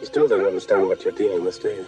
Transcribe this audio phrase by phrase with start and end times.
[0.00, 1.86] You still don't understand what you're dealing with, do you?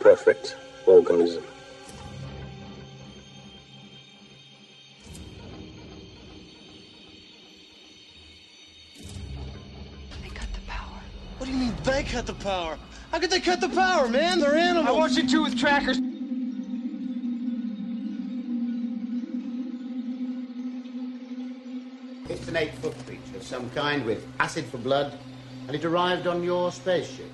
[0.00, 0.56] Perfect
[0.86, 1.44] organism.
[10.22, 11.00] They cut the power.
[11.38, 12.78] What do you mean they cut the power?
[13.12, 14.40] How could they cut the power, man?
[14.40, 14.86] They're animals.
[14.86, 15.98] I watched it too with trackers.
[22.28, 23.05] It's an eight-foot creature of
[23.46, 25.16] some kind with acid for blood,
[25.68, 27.30] and it arrived on your spaceship.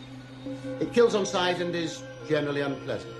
[0.78, 3.14] It kills on sight and is generally unpleasant.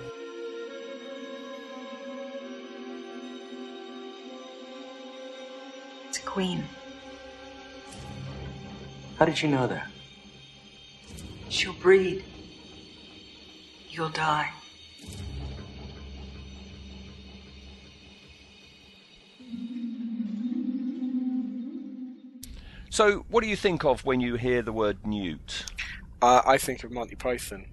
[6.08, 6.64] It's a queen.
[9.18, 9.88] How did you know that?
[11.48, 12.24] She'll breed.
[13.88, 14.50] You'll die.
[22.92, 25.64] So, what do you think of when you hear the word newt?
[26.20, 27.64] Uh, I think of Monty Python.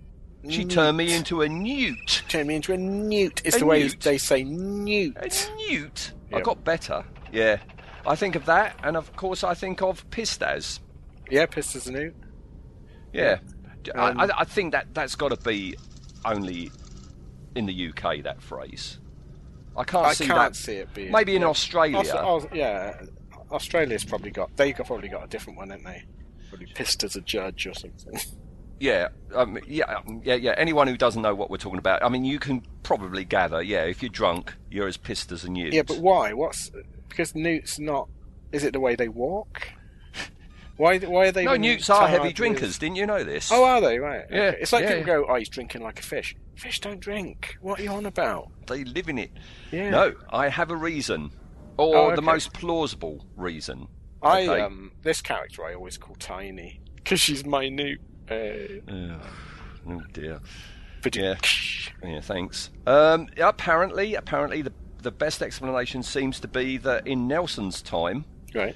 [0.48, 2.24] She turned me into a newt.
[2.30, 3.42] Turned me into a newt.
[3.44, 4.00] It's A the way newt?
[4.00, 5.18] they say newt.
[5.18, 6.14] A newt.
[6.32, 7.04] I got better.
[7.34, 7.58] Yeah.
[8.08, 10.80] I think of that, and of course, I think of pistas.
[11.30, 12.16] Yeah, pissed as a newt.
[13.12, 13.40] Yeah.
[13.96, 15.76] Um, I, I, I think that that's got to be
[16.24, 16.72] only
[17.56, 18.24] in the UK.
[18.24, 19.00] That phrase.
[19.76, 20.56] I can't I see can't that.
[20.56, 21.12] see it being.
[21.12, 21.50] Maybe in yeah.
[21.50, 21.98] Australia.
[21.98, 23.02] Aus- Aus- yeah,
[23.52, 24.56] Australia's probably got.
[24.58, 26.04] They've probably got a different one, haven't they?
[26.50, 28.20] Probably pissed as a judge or something.
[28.80, 30.54] Yeah, um, yeah, um, yeah, yeah.
[30.58, 33.62] Anyone who doesn't know what we're talking about, I mean, you can probably gather.
[33.62, 35.74] Yeah, if you're drunk, you're as pissed as a newt.
[35.74, 36.32] yeah, but why?
[36.32, 36.72] What's
[37.10, 38.08] because newts not?
[38.54, 39.68] Is it the way they walk?
[40.78, 40.98] Why?
[41.00, 41.44] Why are they?
[41.44, 42.78] no, newts are heavy with- drinkers.
[42.78, 43.52] Didn't you know this?
[43.52, 44.00] Oh, are they?
[44.00, 44.24] Right.
[44.32, 44.58] Yeah, okay.
[44.62, 47.58] It's like yeah, people go, "Oh, he's drinking like a fish." Fish don't drink.
[47.60, 48.50] What are you on about?
[48.68, 49.32] they live in it.
[49.72, 49.90] Yeah.
[49.90, 51.32] No, I have a reason,
[51.80, 53.88] or Oh, the most plausible reason.
[54.22, 54.62] I Okay.
[54.62, 58.00] um this character I always call Tiny because she's minute.
[58.30, 58.34] Uh,
[58.92, 59.22] Ugh.
[59.90, 60.40] Oh dear.
[61.14, 61.36] Yeah.
[62.04, 62.70] Yeah, thanks.
[62.86, 68.26] Um, apparently, apparently, the the best explanation seems to be that in Nelson's time.
[68.54, 68.76] Right.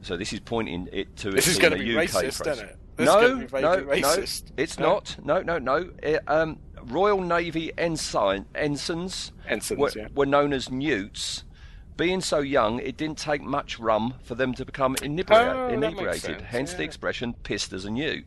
[0.00, 2.76] So this is pointing it to This is being gonna be UK racist, isn't it?
[2.96, 3.60] This no, gonna be vaguely
[4.00, 4.44] no, racist.
[4.48, 4.86] no, it's No?
[4.94, 5.16] not.
[5.22, 5.90] No, no, no.
[6.02, 10.08] It, um, Royal Navy ensign, ensigns, Ensigns, were, yeah.
[10.14, 11.44] were known as newts.
[12.00, 16.22] Being so young, it didn't take much rum for them to become inebria- Oh, inebriated.
[16.22, 18.24] sense, Hence the expression "pissed as a newt."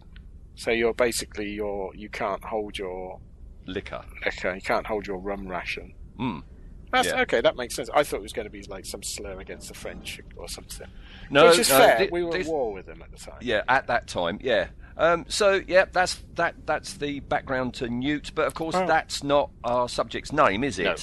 [0.56, 3.20] So you're basically you're you can't hold your
[3.66, 4.04] Liquor.
[4.28, 5.94] okay you can't hold your rum ration.
[6.20, 6.44] Mm.
[6.92, 7.22] That's Yeah.
[7.22, 7.42] okay.
[7.42, 7.90] That makes sense.
[7.92, 10.88] I thought it was going to be like some slur against the French or something.
[11.32, 11.98] No, which is no, fair.
[11.98, 13.40] thi- we were at war with them at the time.
[13.42, 14.68] Yeah, at that time, yeah.
[14.96, 16.54] Um, so yeah, that's that.
[16.68, 18.32] That's the background to Newt.
[18.36, 18.86] But of course, Oh.
[18.86, 20.84] that's not our subject's name, is it?
[20.84, 20.96] No,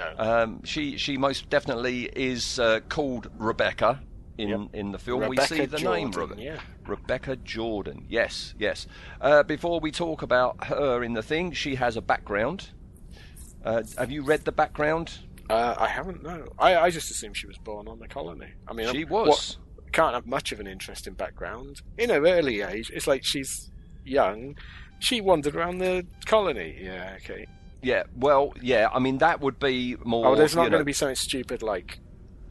[0.00, 4.00] Um, she she most definitely is uh, called Rebecca
[4.36, 4.60] in Yep.
[4.72, 5.28] in the film.
[5.28, 6.60] we see the name Jordan, Rebe- yeah.
[6.86, 8.06] Rebecca Jordan.
[8.08, 8.86] Yes, yes.
[9.20, 12.70] Uh, before we talk about her in the thing, she has a background.
[13.64, 15.18] Uh, have you read the background?
[15.50, 16.22] Uh, I haven't.
[16.22, 18.52] No, I, I just assumed she was born on the colony.
[18.68, 19.28] I mean, She um, was.
[19.28, 19.56] What,
[19.92, 21.80] can't have much of an interesting background.
[21.96, 23.70] In her early age, it's like she's
[24.04, 24.56] young.
[24.98, 26.78] She wandered around the colony.
[26.80, 27.46] Yeah, okay.
[27.82, 28.04] Yeah.
[28.16, 28.88] Well, yeah.
[28.92, 30.26] I mean, that would be more.
[30.26, 32.00] Oh, there's not going to be something stupid like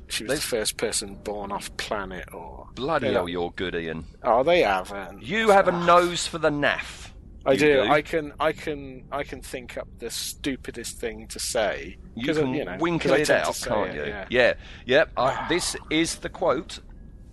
[0.08, 4.06] she was There's- the first person born off planet or Bloody hell, you're good, Ian.
[4.24, 5.24] Oh, they haven't.
[5.24, 5.86] You have a Ah.
[5.86, 7.10] nose for the naff.
[7.46, 7.82] I You do.
[7.82, 8.34] I can.
[8.40, 9.06] I can.
[9.12, 11.98] I can think up the stupidest thing to say.
[12.14, 14.04] You uh, can you know, winkle it out, can't it, you?
[14.06, 14.26] Yeah.
[14.30, 14.54] yeah.
[14.86, 15.12] Yep.
[15.18, 16.80] I, this is the quote.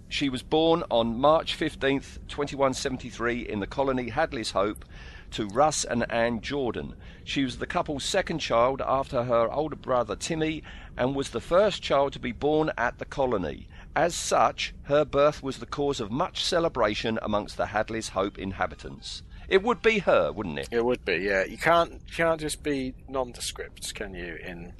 [0.08, 4.84] She was born on March 15th, 2173, in the colony Hadley's Hope
[5.32, 6.94] to Russ and Anne Jordan.
[7.24, 10.62] She was the couple's second child after her older brother Timmy
[10.96, 13.66] and was the first child to be born at the colony.
[13.96, 19.22] As such, her birth was the cause of much celebration amongst the Hadley's Hope inhabitants.
[19.48, 20.68] It would be her, wouldn't it?
[20.70, 21.16] It would be.
[21.16, 21.44] Yeah.
[21.44, 21.92] You can't.
[21.92, 24.36] You can't just be nondescript, can you?
[24.36, 24.72] In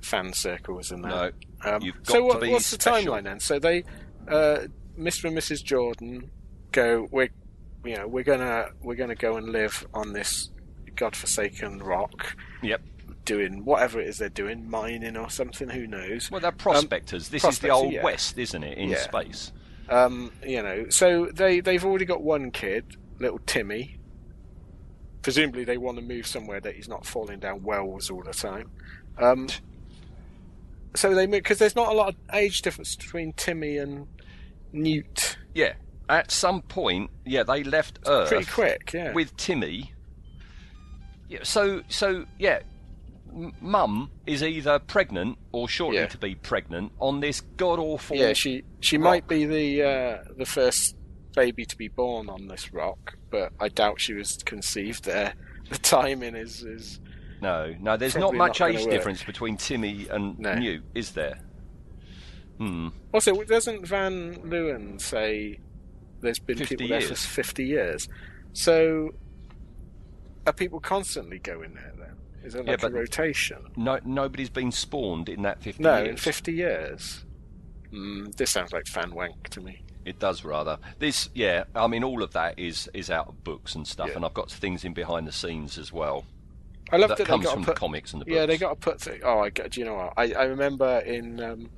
[0.00, 1.34] fan circles and that.
[1.64, 1.70] No.
[1.70, 2.94] Um, so what, what's special.
[2.94, 3.40] the timeline then?
[3.40, 3.84] So they,
[4.28, 4.66] uh,
[4.98, 5.24] Mr.
[5.24, 5.62] and Mrs.
[5.62, 6.30] Jordan,
[6.72, 7.08] go.
[7.10, 7.30] We're,
[7.84, 10.50] you know, we're gonna we're gonna go and live on this
[10.98, 12.82] godforsaken rock, Yep.
[13.24, 15.68] doing whatever it is they're doing, mining or something.
[15.70, 16.30] Who knows?
[16.30, 17.28] Well, they're prospectors.
[17.28, 18.02] this is the old yeah.
[18.02, 18.98] west, isn't it, in Yeah.
[18.98, 19.52] space?
[19.88, 23.96] Um, you know, so they they've already got one kid, little Timmy.
[25.22, 28.70] Presumably, they want to move somewhere that he's not falling down wells all the time.
[29.18, 29.48] Um,
[30.94, 34.06] so they move because there's not a lot of age difference between Timmy and
[34.72, 35.38] Newt.
[35.54, 35.74] Yeah.
[36.08, 39.12] At some point, yeah, they left Earth Pretty quick, yeah.
[39.12, 39.92] with Timmy.
[41.28, 42.60] Yeah, so so yeah,
[43.60, 46.06] Mum is either pregnant or shortly Yeah.
[46.06, 48.16] to be pregnant on this god awful.
[48.16, 49.04] yeah, she she rock.
[49.04, 50.96] might be the uh, the first
[51.36, 55.34] baby to be born on this rock, but I doubt she was conceived there.
[55.68, 56.98] The timing is is
[57.42, 58.90] No, no, there's not much not age work.
[58.90, 60.54] difference between Timmy and No.
[60.54, 61.38] Newt, is there?
[62.56, 62.88] Hmm.
[63.12, 65.60] also doesn't Van Leuwen say
[66.22, 68.08] there's been 50 people there for fifty years?
[68.54, 69.10] So
[70.48, 72.16] are people constantly going there then?
[72.42, 73.58] Is there Yeah, like but- a rotation?
[73.76, 76.20] No, nobody's been spawned in that 50 No, in years.
[76.20, 77.24] fifty years.
[77.92, 79.82] Mm, this sounds like fan wank to me.
[80.04, 80.78] It does rather.
[80.98, 81.64] This, yeah.
[81.74, 84.16] I mean, all of that is is out of books and stuff, Yeah.
[84.16, 86.24] and I've got things in behind the scenes as well.
[86.90, 88.34] I love That that, comes they got from to the put, comics and the books.
[88.34, 89.00] Yeah, they got to put.
[89.00, 89.72] Th- oh, I get.
[89.72, 90.14] Do you know what?
[90.16, 91.70] I, I remember in um,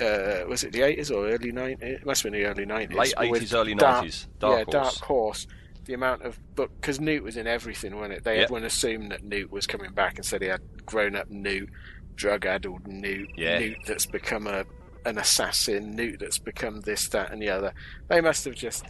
[0.00, 2.00] uh, was it the eighties or early nineties?
[2.00, 2.98] It must have been the early nineties.
[2.98, 4.72] Late 80s, early 90s, Dark yeah, Horse.
[4.72, 5.46] Dark Horse.
[5.86, 8.24] The amount of book because Newt was in everything, wasn't it?
[8.24, 8.44] They Yep.
[8.44, 11.70] everyone assumed that Newt was coming back and said he had grown up Newt,
[12.14, 13.58] drug addled Newt, Yeah.
[13.58, 14.64] Newt that's become a
[15.04, 17.72] an assassin, Newt that's become this, that, and the other.
[18.08, 18.84] They must have just,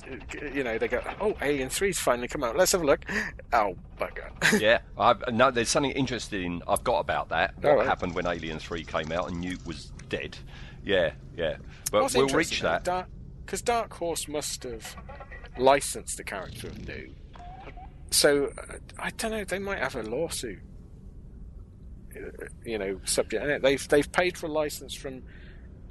[0.54, 2.56] you know, they go, oh, Alien Three's finally come out.
[2.56, 3.04] Let's have a look.
[3.52, 4.30] Oh, bugger.
[4.60, 7.54] yeah, I've, no, there's something interesting I've got about that.
[7.60, 7.86] What right.
[7.86, 10.38] happened when Alien Three came out and Newt was dead?
[10.82, 11.56] Yeah, yeah.
[11.92, 12.84] But What's we'll reach that.
[12.84, 13.08] Dark
[13.44, 14.96] because Dark Horse must have
[15.58, 17.14] licensed the character of Newt.
[18.10, 19.44] So uh, I don't know.
[19.44, 20.60] They might have a lawsuit.
[22.16, 23.42] uh, You know, subject.
[23.44, 25.22] and They've they've paid for a license from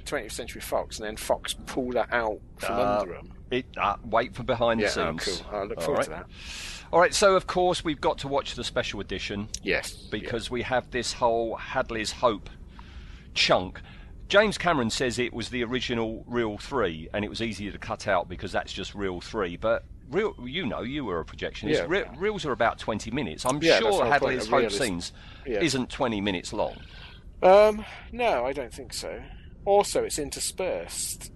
[0.04, 3.32] 20th Century Fox, and then Fox pulled that out from Uh, under them.
[3.50, 5.42] It, uh, wait for behind Yeah, the oh, scenes.
[5.42, 5.56] cool.
[5.56, 6.04] I look All forward right.
[6.04, 6.26] to that.
[6.92, 10.62] All right, so of course we've got to watch the special edition Yes, because we
[10.62, 12.48] have this whole Hadley's Hope
[13.34, 13.80] chunk.
[14.28, 18.08] James Cameron says it was the original Reel 3 and it was easier to cut
[18.08, 19.56] out because that's just Reel 3.
[19.56, 21.74] But real, you know, you were a projectionist.
[21.74, 21.84] Yeah.
[21.88, 23.44] Re- reels are about 20 minutes.
[23.44, 25.12] I'm Yeah, sure Hadley's Hope reel is- scenes
[25.46, 25.60] yeah.
[25.60, 26.76] isn't 20 minutes long.
[27.42, 29.22] Um, no, I don't think so.
[29.64, 31.30] Also, it's interspersed,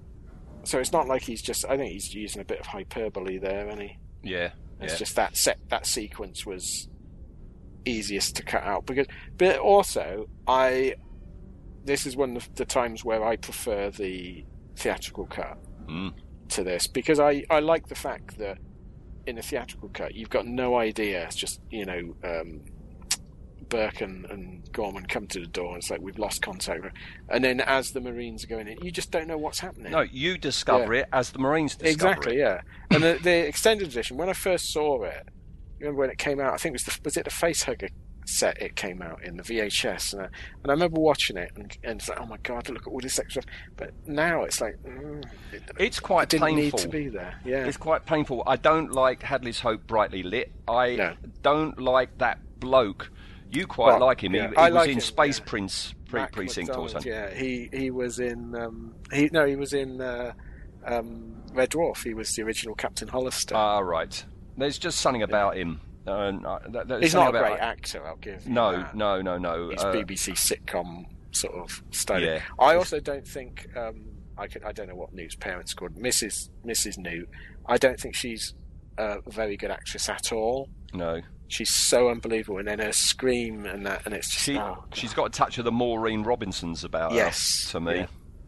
[0.65, 1.65] so it's not like he's just.
[1.67, 3.99] I think he's using a bit of hyperbole there, and he.
[4.23, 4.51] Yeah.
[4.81, 6.89] It's just that set that sequence was
[7.85, 9.07] easiest to cut out because,
[9.37, 10.95] but also I.
[11.85, 14.45] This is one of the times where I prefer the
[14.77, 16.13] theatrical cut Mm.
[16.51, 18.59] to this because I I like the fact that
[19.27, 21.25] in a theatrical cut you've got no idea.
[21.25, 22.15] It's just you know.
[22.25, 22.61] Um,
[23.69, 26.85] Burke and, and Gorman come to the door and it's like we've lost contact
[27.29, 30.01] and then as the Marines are going in you just don't know what's happening No,
[30.01, 31.03] you discover Yeah.
[31.03, 32.39] it as the Marines discover Exactly, it.
[32.41, 32.61] yeah.
[32.91, 35.29] And the, the extended edition, when I first saw it,
[35.79, 36.53] remember when it came out?
[36.53, 37.91] I think it was the was it the Facehugger
[38.31, 41.77] set it came out in the VHS, and I, and I remember watching it and,
[41.85, 43.43] and it's like, oh my god, look at all this extra.
[43.43, 43.55] stuff.
[43.77, 46.63] But now it's like, mm, it, It's quite it didn't painful.
[46.63, 47.41] need to be there.
[47.45, 48.43] Yeah, It's quite painful.
[48.47, 50.53] I don't like Hadley's Hope brightly lit.
[50.69, 51.15] I No.
[51.43, 53.11] don't like that bloke.
[53.53, 54.35] You quite Well, like him.
[54.35, 55.45] yeah, he, he I was like in him, Space yeah.
[55.47, 57.11] Prince pre- Precinct or something.
[57.11, 60.33] Yeah, he he was in um, he no he was in uh,
[60.87, 62.05] um, Red Dwarf.
[62.05, 63.57] He was the original Captain Hollister.
[63.57, 64.25] Ah, right.
[64.57, 65.81] There's just something about him.
[66.07, 68.07] Uh, uh, that- there's He's not a great actor.
[68.07, 68.47] I'll give.
[68.47, 68.95] you No, that.
[68.95, 69.69] no, no, no.
[69.71, 72.21] He's Uh, BBC sitcom sort of style.
[72.23, 72.41] Yeah.
[72.59, 74.07] I also don't think um,
[74.39, 76.49] I could, I don't know what Newt's parents called Mrs.
[76.65, 76.99] Mrs.
[76.99, 77.29] Newt.
[77.67, 78.55] I don't think she's
[78.99, 80.69] a very good actress at all.
[80.95, 81.21] no.
[81.49, 85.13] She's so unbelievable, and then her scream and that, and it's just She, oh, she's
[85.13, 87.95] got a touch of the Maureen Robinsons about Yes, her, to me.
[87.97, 88.07] yeah.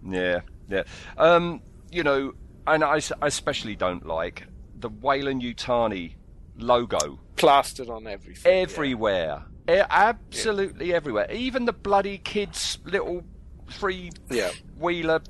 [0.09, 0.83] Yeah, yeah.
[1.19, 2.33] Um, you know,
[2.65, 4.45] and I especially don't like
[4.79, 6.15] the Weyland Yutani
[6.63, 8.53] logo plastered on everything.
[8.53, 9.45] everywhere.
[9.69, 11.31] E- absolutely everywhere.
[11.31, 13.25] Even the bloody kids' little
[13.71, 14.51] three Yeah.
[14.79, 15.21] wheeler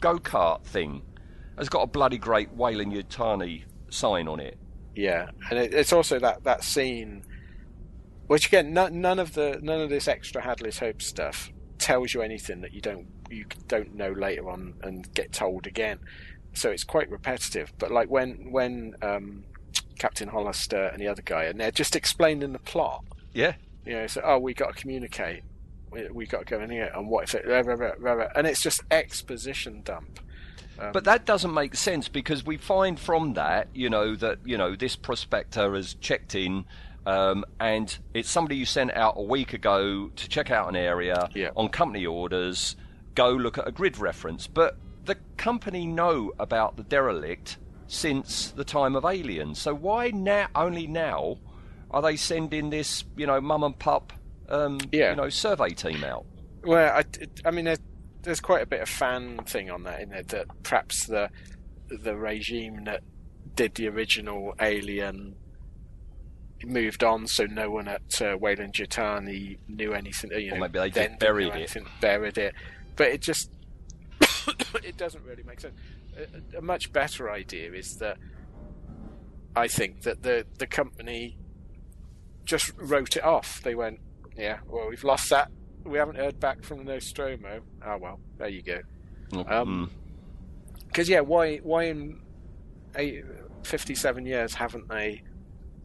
[0.00, 1.02] go kart thing
[1.58, 4.56] has got a bloody great Weyland Yutani sign on it.
[4.94, 7.22] Yeah, and it, it's also that that scene,
[8.26, 12.22] which again, none, none of the none of this extra Hadley's Hope stuff tells you
[12.22, 15.98] anything that you don't you don't know later on and get told again.
[16.54, 17.72] So it's quite repetitive.
[17.78, 19.44] But like when when um,
[20.00, 23.04] Captain Hollister and the other guy, and they're just explaining the plot.
[23.34, 23.52] Yeah.
[23.84, 25.42] You know, so oh, we got to communicate.
[25.90, 27.46] We, we got to go in here, and what if it?
[27.46, 28.28] Rah, rah, rah.
[28.34, 30.18] And it's just exposition dump.
[30.94, 34.74] But that doesn't make sense because we find from that, you know, that you know
[34.74, 36.64] this prospector has checked in,
[37.04, 41.28] um, and it's somebody you sent out a week ago to check out an area
[41.34, 41.50] Yeah.
[41.54, 42.76] on company orders.
[43.14, 47.58] Go look at a grid reference, but the company know about the derelict
[47.92, 49.58] since the time of Aliens.
[49.60, 50.46] So why now?
[50.54, 51.38] Only now
[51.90, 54.12] are they sending this, you know, mum and pup,
[54.48, 55.10] um, Yeah.
[55.10, 56.24] you know, survey team out?
[56.62, 57.04] Well, I,
[57.44, 57.80] I mean, there's,
[58.22, 61.30] there's quite a bit of fan thing on that in it that perhaps the
[61.88, 63.02] the regime that
[63.56, 65.34] did the original Alien
[66.64, 70.30] moved on, so no one at uh, Weyland Yutani knew anything.
[70.30, 71.54] You know, Or maybe they just didn't buried it.
[71.54, 72.54] anything, Buried it,
[72.94, 73.50] but it just
[74.84, 75.74] it doesn't really make sense.
[76.54, 78.16] A, a much better idea is that
[79.56, 81.36] I think that the the company
[82.44, 83.62] just wrote it off.
[83.62, 84.00] They went,
[84.36, 85.50] yeah, well, we've lost that.
[85.84, 87.60] We haven't heard back from the Nostromo.
[87.84, 88.80] Oh well, there you go.
[89.32, 89.50] Mm.
[89.50, 89.90] Um,
[90.86, 92.20] Because yeah, why why in
[92.96, 93.24] eight,
[93.62, 95.22] 57 years haven't they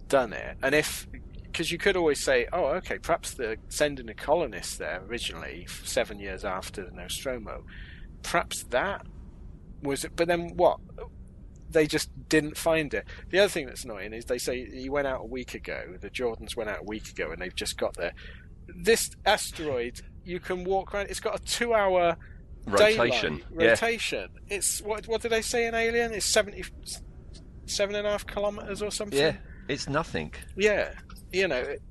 [0.08, 0.58] done it?
[0.63, 1.08] And if
[1.44, 6.20] because you could always say, oh, okay, perhaps they're sending a colonist there originally, seven
[6.20, 7.63] years after the Nostromo.
[8.24, 9.06] Perhaps that
[9.82, 10.15] was it.
[10.15, 10.79] But then what?
[11.70, 13.05] They just didn't find it.
[13.29, 15.96] The other thing that's annoying is they say he went out a week ago.
[16.00, 18.13] The Jordans went out a week ago, and they've just got there.
[18.67, 21.10] This asteroid, you can walk around.
[21.10, 22.17] It's got a two-hour
[22.67, 23.70] Rotation, daylight yeah.
[23.70, 24.29] rotation.
[24.48, 25.08] It's what?
[25.08, 26.13] What did they say in Alien?
[26.13, 26.63] It's seventy
[27.65, 29.20] seven and a half kilometers or something.
[29.20, 29.36] Yeah,
[29.67, 30.34] it's nothing.
[30.55, 30.94] Yeah,
[31.32, 31.82] you know, it,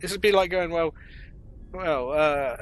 [0.00, 0.94] this would be like going, well,
[1.72, 2.56] well, uh,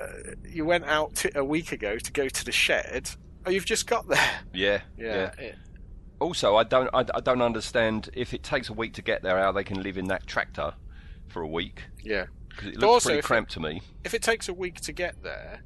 [0.49, 3.11] you went out t- a week ago to go to the shed.
[3.47, 4.31] Oh, you've just got there.
[4.53, 5.57] Yeah, Yeah, it-
[6.21, 9.39] Also, I don't, I, I don't understand if it takes a week to get there,
[9.39, 10.75] how they can live in that tractor
[11.29, 11.83] for a week.
[12.05, 13.83] Yeah, because it looks also, pretty if it- cramped to me.
[14.05, 15.63] If it takes a week to get there,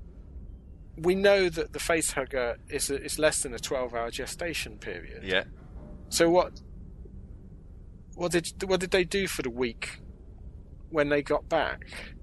[0.96, 4.78] we know that the face hugger is a, is less than a twelve hour gestation
[4.78, 5.24] period.
[5.24, 5.44] Yeah.
[6.08, 6.52] So what?
[8.14, 10.00] What did what did they do for the week
[10.88, 12.15] when they got back?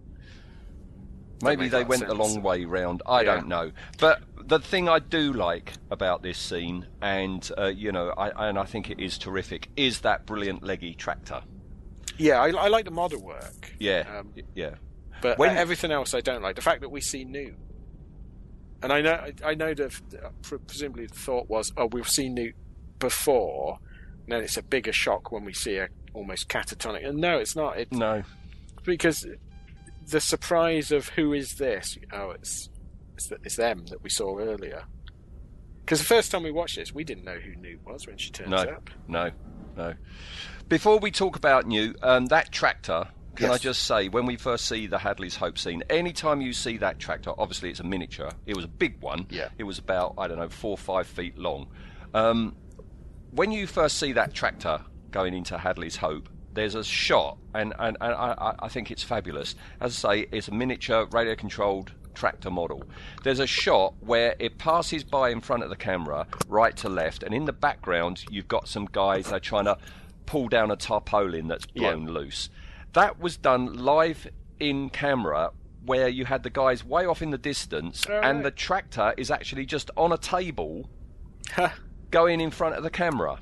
[1.43, 3.01] Maybe they went the long way round.
[3.05, 3.35] I Yeah.
[3.35, 3.71] don't know.
[3.99, 8.57] But the thing I do like about this scene, and uh, you know, I, and
[8.57, 11.41] I think it is terrific, is that brilliant leggy tractor.
[12.17, 13.73] Yeah, I, I like the model work.
[13.79, 14.75] Yeah, Um, yeah.
[15.21, 16.55] But When- everything else I don't like.
[16.55, 17.55] The fact that we see Newt,
[18.81, 22.55] and I know I know that uh, presumably the thought was, oh, we've seen Newt
[22.99, 23.79] before,
[24.25, 27.07] and then it's a bigger shock when we see a almost catatonic.
[27.07, 27.77] And no, it's not.
[27.79, 28.23] It's No,
[28.83, 29.25] because
[30.07, 31.97] the surprise of who is this?
[32.11, 32.69] Oh, it's
[33.15, 34.83] it's, it's them that we saw earlier.
[35.85, 38.31] Because the first time we watched this, we didn't know who Newt was when she
[38.31, 38.89] turns no, up.
[39.07, 39.31] no,
[39.75, 39.93] no.
[40.69, 43.07] Before we talk about Newt, um, that tractor.
[43.35, 46.77] Can I just say, when we first see the Hadley's Hope scene, anytime you see
[46.77, 48.29] that tractor, obviously it's a miniature.
[48.45, 49.25] It was a big one.
[49.31, 49.49] Yeah.
[49.57, 51.67] It was about I don't know four or five feet long.
[52.13, 52.55] Um,
[53.31, 57.97] when you first see that tractor going into Hadley's Hope, there's a shot, and, and,
[57.99, 59.55] and I, I- think it's fabulous.
[59.81, 62.83] As I say, it's a miniature radio controlled tractor model.
[63.23, 67.23] There's a shot where it passes by in front of the camera, right to left,
[67.23, 69.77] and in the background, you've got some guys that are trying to
[70.25, 72.49] pull down a tarpaulin that's blown loose.
[72.93, 74.27] That was done live
[74.59, 75.51] in camera.
[75.85, 79.29] Where you had the guys way off in the distance, Oh, and the tractor is
[79.29, 80.89] actually just on a table
[82.11, 83.39] going in front of the camera.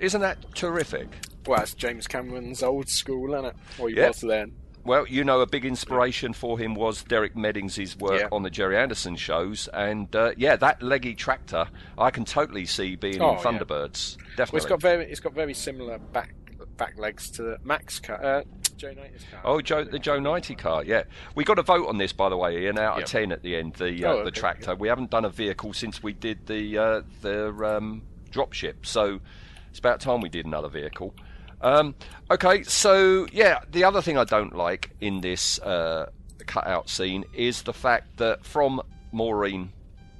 [0.00, 1.08] Isn't that terrific?
[1.46, 3.56] Well, that's James Cameron's old school, isn't it?
[3.78, 4.08] Or he Yep.
[4.08, 4.52] was then.
[4.82, 8.28] Well, you know, a big inspiration for him was Derek Meddings' work Yeah.
[8.32, 11.66] on the Gerry Anderson shows, and uh, yeah, that leggy tractor
[11.98, 13.42] I can totally see being Oh, in yeah.
[13.44, 14.16] Thunderbirds.
[14.16, 14.56] Well, Definitely.
[14.56, 16.34] it's got very it's got very similar back
[16.78, 18.42] back legs to the Max car, uh,
[18.78, 19.40] Joe 90's car.
[19.44, 21.02] Oh, Joe, the Joe 90 car, yeah.
[21.34, 23.02] We got a vote on this, by the way, Ian, out Yeah.
[23.02, 24.74] of 10 at the end, the uh, Oh, the okay, tractor.
[24.74, 29.20] We haven't done a vehicle since we did the uh, the um, dropship, so
[29.68, 31.14] it's about time we did another vehicle.
[31.62, 31.94] Um,
[32.30, 36.10] okay, so yeah, the other thing I don't like in this uh,
[36.46, 38.80] cutout scene is the fact that from
[39.12, 39.72] Maureen,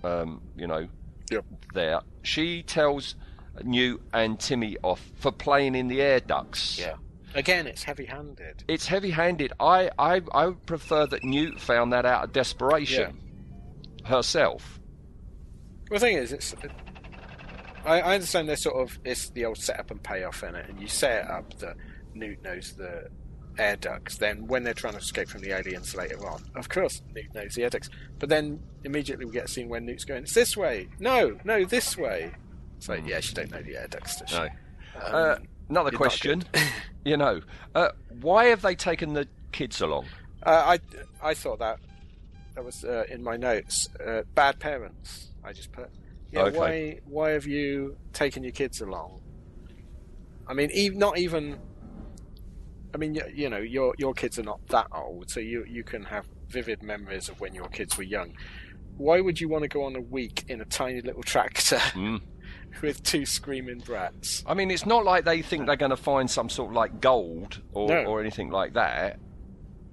[0.04, 0.86] um, you know,
[1.30, 1.44] Yep.
[1.74, 3.14] there, she tells
[3.62, 6.94] Newt and Timmy off for playing in the air ducts Yeah.
[7.34, 8.64] Again, it's heavy-handed.
[8.66, 9.52] it's heavy-handed.
[9.60, 13.16] I, I I prefer that Newt found that out of desperation
[14.04, 14.80] herself.
[15.88, 16.54] Well, the thing is, it's.
[17.84, 20.80] I, I understand there's sort of it's the old setup and payoff in it, and
[20.80, 21.76] you set it up that
[22.14, 23.08] Newt knows the
[23.58, 24.18] air ducts.
[24.18, 27.54] Then when they're trying to escape from the aliens later on, of course Newt knows
[27.54, 27.90] the air ducts.
[28.18, 31.64] But then immediately we get a scene where Newt's going, "It's this way." No, no,
[31.64, 32.32] this way.
[32.76, 34.36] It's like, yeah, she don't know the air ducts, does she?
[34.36, 34.42] No.
[34.44, 34.50] Um,
[35.02, 35.36] Uh,
[35.68, 36.44] another you're not question.
[37.04, 37.40] you know,
[37.74, 40.06] uh, why have they taken the kids along?
[40.42, 41.78] Uh, I I thought that
[42.54, 43.88] that was uh, in my notes.
[44.04, 45.30] Uh, bad parents.
[45.44, 45.90] I just put.
[46.32, 46.58] Yeah, Okay.
[46.58, 49.20] why why have you taken your kids along?
[50.46, 51.58] I mean, not even.
[52.92, 55.84] I mean, you, you know, your your kids are not that old, so you you
[55.84, 58.32] can have vivid memories of when your kids were young.
[58.96, 62.20] Why would you want to go on a week in a tiny little tractor Mm.
[62.82, 64.42] with two screaming brats?
[64.46, 67.00] I mean, it's not like they think they're going to find some sort of like
[67.00, 68.04] gold or, No.
[68.04, 69.18] or anything like that.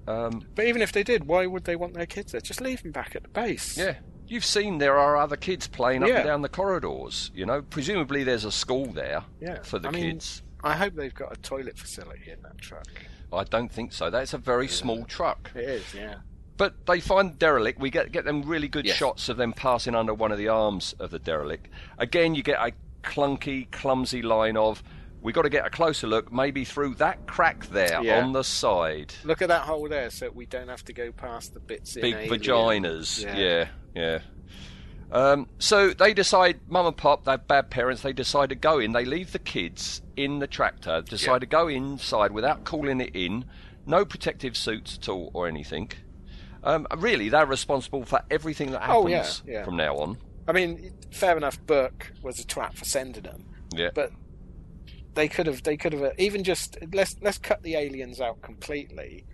[0.08, 2.40] Um, But even if they did, why would they want their kids there?
[2.40, 3.78] Just leave them back at the base.
[3.78, 3.94] yeah,
[4.28, 6.16] you've seen there are other kids playing up Yeah.
[6.18, 7.30] and down the corridors.
[7.34, 9.62] You know, presumably there's a school there Yeah.
[9.62, 10.42] for the I mean, kids.
[10.62, 12.86] I hope they've got a toilet facility in that truck.
[13.32, 14.10] I don't think so.
[14.10, 15.50] That's a very small truck.
[15.54, 16.16] It is, yeah.
[16.56, 17.78] But they find derelict.
[17.78, 18.96] We get get them really good Yes.
[18.96, 21.68] shots of them passing under one of the arms of the derelict.
[21.98, 24.82] Again, you get a clunky, clumsy line of
[25.20, 28.22] We've got to get a closer look, maybe through that crack there Yeah.
[28.22, 29.12] on the side.
[29.24, 32.02] Look at that hole there, so we don't have to go past the bits in
[32.02, 33.24] Big vaginas.
[33.24, 33.36] Yeah.
[33.36, 34.20] Yeah, yeah.
[35.10, 38.92] Um, so they decide, mum and pop, they're bad parents, they decide to go in.
[38.92, 41.38] They leave the kids in the tractor, decide Yeah.
[41.38, 43.46] to go inside without calling it in.
[43.86, 45.90] No protective suits at all or anything.
[46.62, 49.26] Um, really, they're responsible for everything that happens Oh, yeah,
[49.60, 49.64] yeah.
[49.64, 50.18] from now on.
[50.46, 51.58] I mean, fair enough.
[51.66, 53.90] Burke was a twat for sending them, Yeah.
[53.94, 54.12] but
[55.14, 55.62] they could have.
[55.62, 59.24] They could have even just let's let's cut the aliens out completely.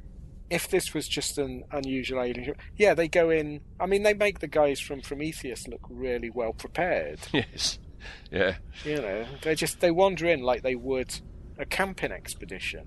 [0.54, 3.60] If this was just an unusual alien, yeah, they go in.
[3.80, 7.18] I mean, they make the guys from Prometheus look really well prepared.
[7.32, 7.78] yes.
[8.30, 8.56] Yeah.
[8.84, 11.20] You know, they just they wander in like they would
[11.58, 12.86] a camping expedition.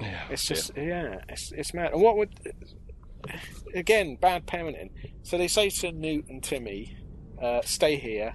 [0.00, 0.24] Yeah.
[0.30, 1.92] It's just yeah, it's it's mad.
[1.92, 2.34] And what would
[3.74, 4.90] again bad parenting?
[5.22, 6.96] So they say to Newt and Timmy,
[7.40, 8.34] uh, "Stay here,"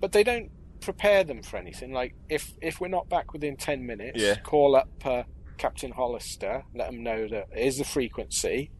[0.00, 0.50] but they don't
[0.80, 1.92] prepare them for anything.
[1.92, 4.36] Like if if we're not back within ten minutes, Yeah.
[4.36, 5.24] call up uh,
[5.58, 8.70] Captain Hollister, let them know that here's the frequency.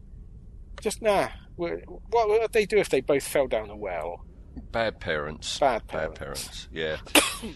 [0.81, 1.29] Just nah.
[1.55, 4.23] What would they do if they both fell down a well?
[4.71, 5.57] Bad parents.
[5.59, 6.67] Bad Bad parents.
[6.69, 6.69] parents.
[6.71, 6.97] Yeah.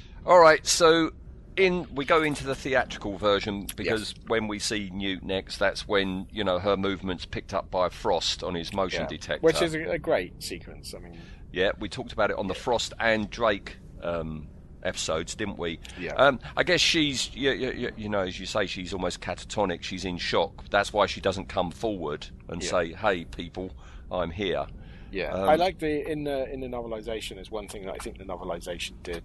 [0.25, 0.65] All right.
[0.65, 1.11] So
[1.57, 6.27] in we go into the theatrical version because when we see Newt next, that's when
[6.31, 9.07] you know her movements picked up by Frost on his motion Yeah.
[9.07, 9.41] detector.
[9.45, 10.93] Which is a, a great sequence.
[10.95, 11.19] I mean,
[11.51, 14.47] yeah, we talked about it on the Frost and Drake um,
[14.83, 15.79] episodes, didn't we?
[15.99, 16.13] Yeah.
[16.13, 19.83] Um, I guess she's you, you, you know as you say she's almost catatonic.
[19.83, 20.63] She's in shock.
[20.69, 22.69] That's why she doesn't come forward and Yeah.
[22.69, 23.71] say, "Hey, people,
[24.11, 24.65] I'm here."
[25.11, 27.97] Yeah, Um, I like the in the in the novelization is one thing that I
[27.97, 29.23] think the novelization did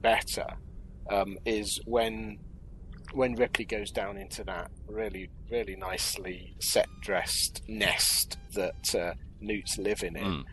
[0.00, 0.46] better
[1.10, 2.38] um, is when
[3.12, 9.76] when Ripley goes down into that really really nicely set dressed nest that uh, Newt's
[9.78, 10.24] living in.
[10.24, 10.44] Mm.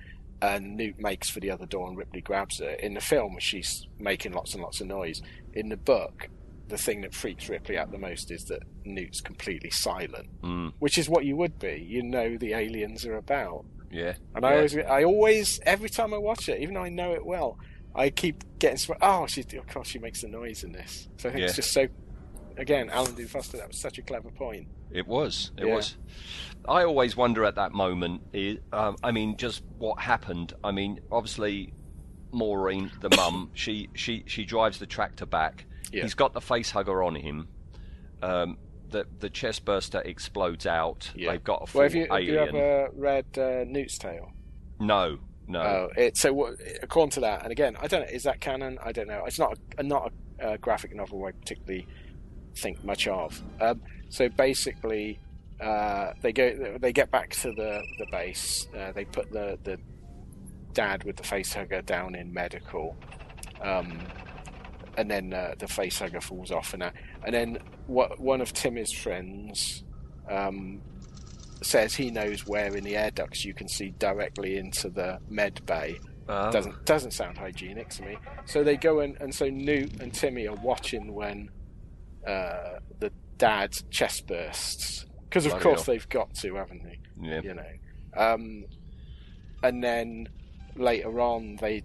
[0.42, 2.72] And Newt makes for the other door, and Ripley grabs her.
[2.72, 5.22] In the film, she's making lots and lots of noise.
[5.54, 6.30] In the book,
[6.68, 10.98] the thing that freaks Ripley out the most is that Newt's completely silent, Mm, which
[10.98, 11.86] is what you would be.
[11.88, 13.66] You know the aliens are about.
[13.92, 14.14] yeah.
[14.34, 14.50] And yeah.
[14.50, 17.60] I always, I always, every time I watch it, even though I know it well,
[17.94, 18.96] I keep getting.
[19.02, 21.08] Oh, she, of course, she makes the noise in this.
[21.18, 21.88] So I think it's just so.
[22.58, 24.68] Again, Alan Dean Foster, that was such a clever point.
[24.92, 25.52] It was.
[25.58, 25.76] It Yeah.
[25.76, 25.98] was.
[26.68, 28.22] I always wonder at that moment.
[28.34, 30.54] i um, I mean, just what happened.
[30.64, 31.74] I mean, obviously,
[32.32, 35.66] Maureen, the mum, she she she drives the tractor back.
[35.92, 36.04] Yeah.
[36.04, 37.48] He's got the face hugger on him.
[38.22, 38.58] Um,
[38.90, 41.12] the the chest burster explodes out.
[41.16, 44.32] They've got a full Well, have you, have you ever read uh, Newt's Tale?
[44.80, 45.62] No, no.
[45.62, 48.78] Oh, it, so what, according to that, and again, I don't know, is that canon?
[48.84, 49.24] I don't know.
[49.26, 51.88] It's not a, not a, uh graphic novel I particularly
[52.56, 53.42] think much of.
[53.60, 55.20] Um, so basically,
[55.60, 58.68] uh, they go, they get back to the the base.
[58.78, 59.78] Uh, they put the the
[60.74, 62.96] dad with the face hugger down in medical,
[63.62, 64.00] um,
[64.98, 66.94] and then uh, the face hugger falls off, and that,
[67.26, 69.84] and then what one of Timmy's friends.
[70.30, 70.82] Um,
[71.64, 75.64] says he knows where in the air ducts you can see directly into the med
[75.66, 76.00] bay.
[76.28, 76.52] Oh.
[76.52, 78.18] Doesn't doesn't sound hygienic to me.
[78.46, 81.50] So they go in, and so Newt and Timmy are watching when
[82.28, 85.94] uh, the dad chest bursts because of Bloody course hell.
[85.96, 87.00] they've got to, haven't they?
[87.22, 87.42] Yeah.
[87.42, 87.74] You know,
[88.18, 88.66] um,
[89.64, 90.28] and then
[90.76, 91.82] later on they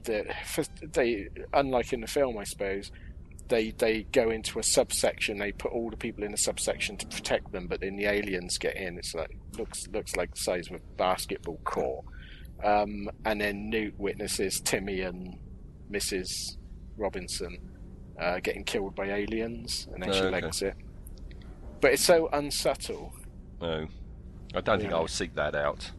[0.92, 2.90] they, unlike in the film, I suppose.
[3.48, 5.38] They, they go into a subsection.
[5.38, 8.58] They put all the people in a subsection to protect them, but then the aliens
[8.58, 8.98] get in.
[8.98, 12.04] It's like looks looks like the size of a basketball court.
[12.64, 15.38] Um, and then Newt witnesses Timmy and
[15.92, 16.56] Mrs.
[16.96, 17.56] Robinson
[18.18, 20.30] uh, getting killed by aliens, and then she Okay.
[20.30, 20.74] legs it.
[21.80, 23.12] But it's so unsubtle.
[23.60, 23.86] No.
[24.54, 24.96] I don't think Yeah.
[24.96, 25.90] I'll seek that out.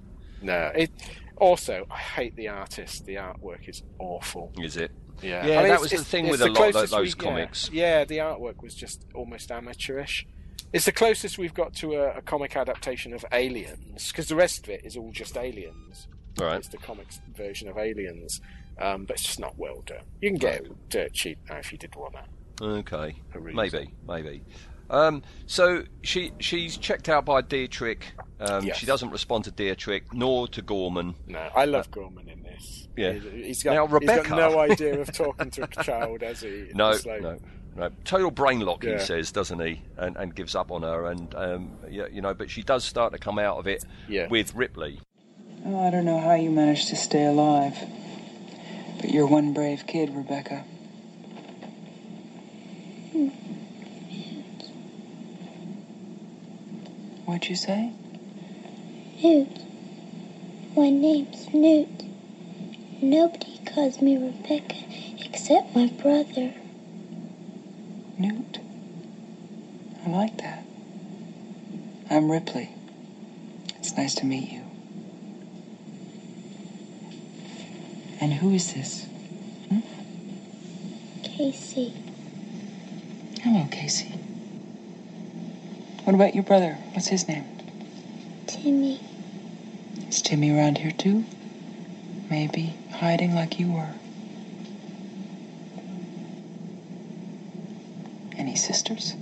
[0.41, 0.91] No, it.
[1.38, 3.06] Also, I hate the artist.
[3.06, 4.51] The artwork is awful.
[4.62, 4.91] Is it?
[5.21, 7.30] Yeah, Yeah, I mean, that was the thing with a lot of those we- yeah.
[7.32, 7.69] comics.
[7.71, 10.25] Yeah, the artwork was just almost amateurish.
[10.73, 14.63] It's the closest we've got to a, a comic adaptation of Aliens, because the rest
[14.63, 16.08] of it is all just Aliens.
[16.39, 16.58] Right.
[16.58, 18.41] It's the comics version of Aliens,
[18.80, 20.04] um, but it's just not well done.
[20.22, 22.28] You can get it dirt cheap now if you did want that.
[22.62, 23.16] Okay,
[23.54, 24.44] maybe, maybe.
[24.90, 28.13] Um, so she she's checked out by Dietrich.
[28.40, 28.78] Um, Yes.
[28.78, 31.16] She doesn't respond to Dietrich nor to Gorman.
[31.28, 32.88] No, I love Gorman in this.
[32.96, 33.13] Yeah.
[33.13, 36.42] He- he's got, Now, he's Rebecca- got no idea of talking to a child, has
[36.42, 36.70] he?
[36.74, 37.38] No, like- no,
[37.76, 37.90] no.
[38.06, 39.82] Total brain lock, he says, doesn't he?
[39.98, 42.34] And, and gives up on her, and um, yeah, you know.
[42.34, 44.28] But she does start to come out of it Yeah.
[44.30, 45.00] with Ripley.
[45.66, 47.76] Oh, I don't know how you managed to stay alive.
[48.99, 50.63] But you're one brave kid, Rebecca.
[57.25, 57.91] What'd you say?
[59.23, 59.47] Newt.
[60.75, 62.03] My name's Newt.
[63.01, 64.75] Nobody calls me Rebecca
[65.19, 66.53] except my brother.
[68.17, 68.60] Newt.
[70.05, 70.63] I like that.
[72.10, 72.69] I'm Ripley.
[73.79, 74.66] It's nice to meet you.
[78.19, 79.06] And who is this?
[79.69, 79.80] Hmm?
[81.23, 81.93] Casey.
[83.41, 84.13] Hello, Casey.
[86.03, 86.77] What about your brother?
[86.93, 87.45] What's his name?
[88.47, 88.99] Timmy.
[90.10, 91.25] Is Timmy around here too?
[92.30, 93.93] Maybe hiding like you were.
[98.38, 99.13] Any sisters?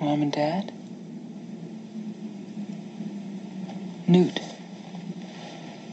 [0.00, 0.72] Mom and Dad?
[4.08, 4.40] Newt.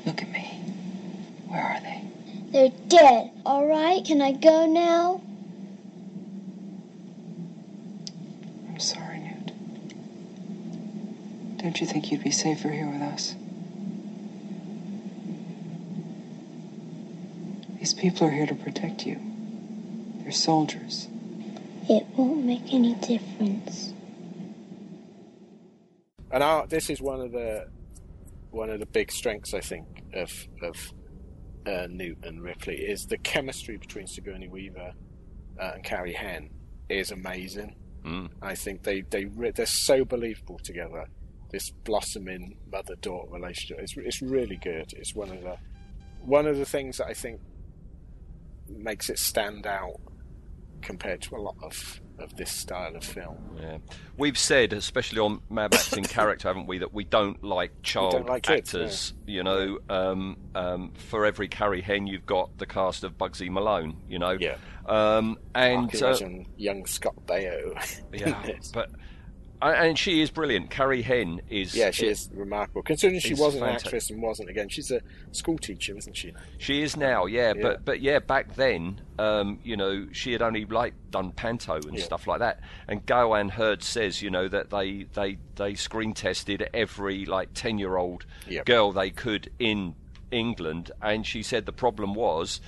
[0.05, 0.61] Look at me.
[1.47, 2.03] Where are they?
[2.51, 3.31] They're dead.
[3.45, 5.21] All right, can I go now?
[8.69, 9.51] I'm sorry, Newt.
[11.57, 13.35] Don't you think you'd be safer here with us?
[17.79, 19.19] These people are here to protect you.
[20.21, 21.07] They're soldiers.
[21.89, 23.91] It won't make any difference.
[26.31, 27.67] And our, this is one of the
[28.53, 30.75] one of the big strengths, I think, of of
[31.65, 34.93] uh, Newt and Ripley is the chemistry between Sigourney Weaver
[35.59, 36.49] uh, and Carrie Henn
[36.89, 37.75] is amazing.
[38.05, 38.29] Mm.
[38.41, 41.05] I think they they re- they're so believable together.
[41.51, 44.93] This blossoming mother daughter relationship it's it's really good.
[44.93, 45.57] It's one of the
[46.21, 47.41] one of the things that I think
[48.69, 49.99] makes it stand out
[50.81, 53.37] compared to a lot of of this style of film.
[53.61, 53.77] Yeah,
[54.17, 58.11] we've said, especially on Mad Max in character, haven't we, that we don't like child
[58.13, 59.13] don't like actors.
[59.25, 63.97] You know, um, um, for every Carrie Henn, you've got the cast of Bugsy Malone.
[64.07, 64.57] You know, Yeah.
[64.85, 66.17] um, and uh,
[66.57, 67.73] young Scott Baio.
[68.13, 68.89] yeah, but
[69.71, 70.69] and she is brilliant.
[70.69, 72.81] Carrie Henn is yeah, she is remarkable.
[72.83, 76.33] Considering she wasn't an actress and wasn't again, she's a school teacher, isn't she?
[76.57, 77.61] She is now, yeah, Yeah.
[77.61, 81.97] but but yeah, back then, um, you know, she had only like done panto and
[81.97, 82.03] Yeah.
[82.03, 82.59] stuff like that.
[82.87, 87.49] And Gale Anne Hurd says, you know, that they they they screen tested every like
[87.53, 88.25] ten year old
[88.65, 89.95] girl they could in
[90.31, 92.59] England, and she said the problem was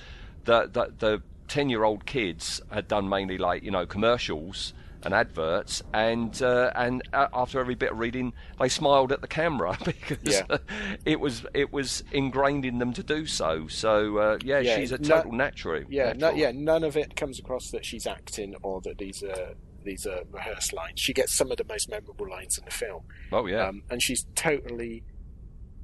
[0.44, 4.72] that that the ten year old kids had done mainly like you know commercials
[5.06, 9.28] and adverts, and uh, and uh, after every bit of reading, they smiled at the
[9.28, 10.58] camera because Yeah.
[11.06, 13.68] it was it was ingrained in them to do so.
[13.68, 15.84] So uh, yeah, Yeah, she's a no- total natural.
[15.88, 19.54] Yeah, no, yeah, none of it comes across that she's acting or that these are
[19.84, 20.98] these are rehearsed lines.
[21.00, 23.04] She gets some of the most memorable lines in the film.
[23.32, 23.68] Oh yeah.
[23.68, 25.04] um, and she's totally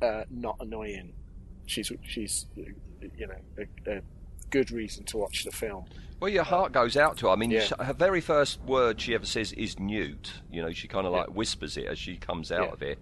[0.02, 1.12] uh, not annoying.
[1.66, 3.34] She's she's you know
[3.86, 4.00] a, a
[4.52, 5.86] good reason to watch the film.
[6.20, 7.32] Well, your heart goes out to her.
[7.32, 7.66] I mean, Yeah.
[7.80, 11.20] her very first word she ever says is "Newt." You know, she kind of Yeah.
[11.22, 12.72] like whispers it as she comes out Yeah.
[12.74, 12.98] of it.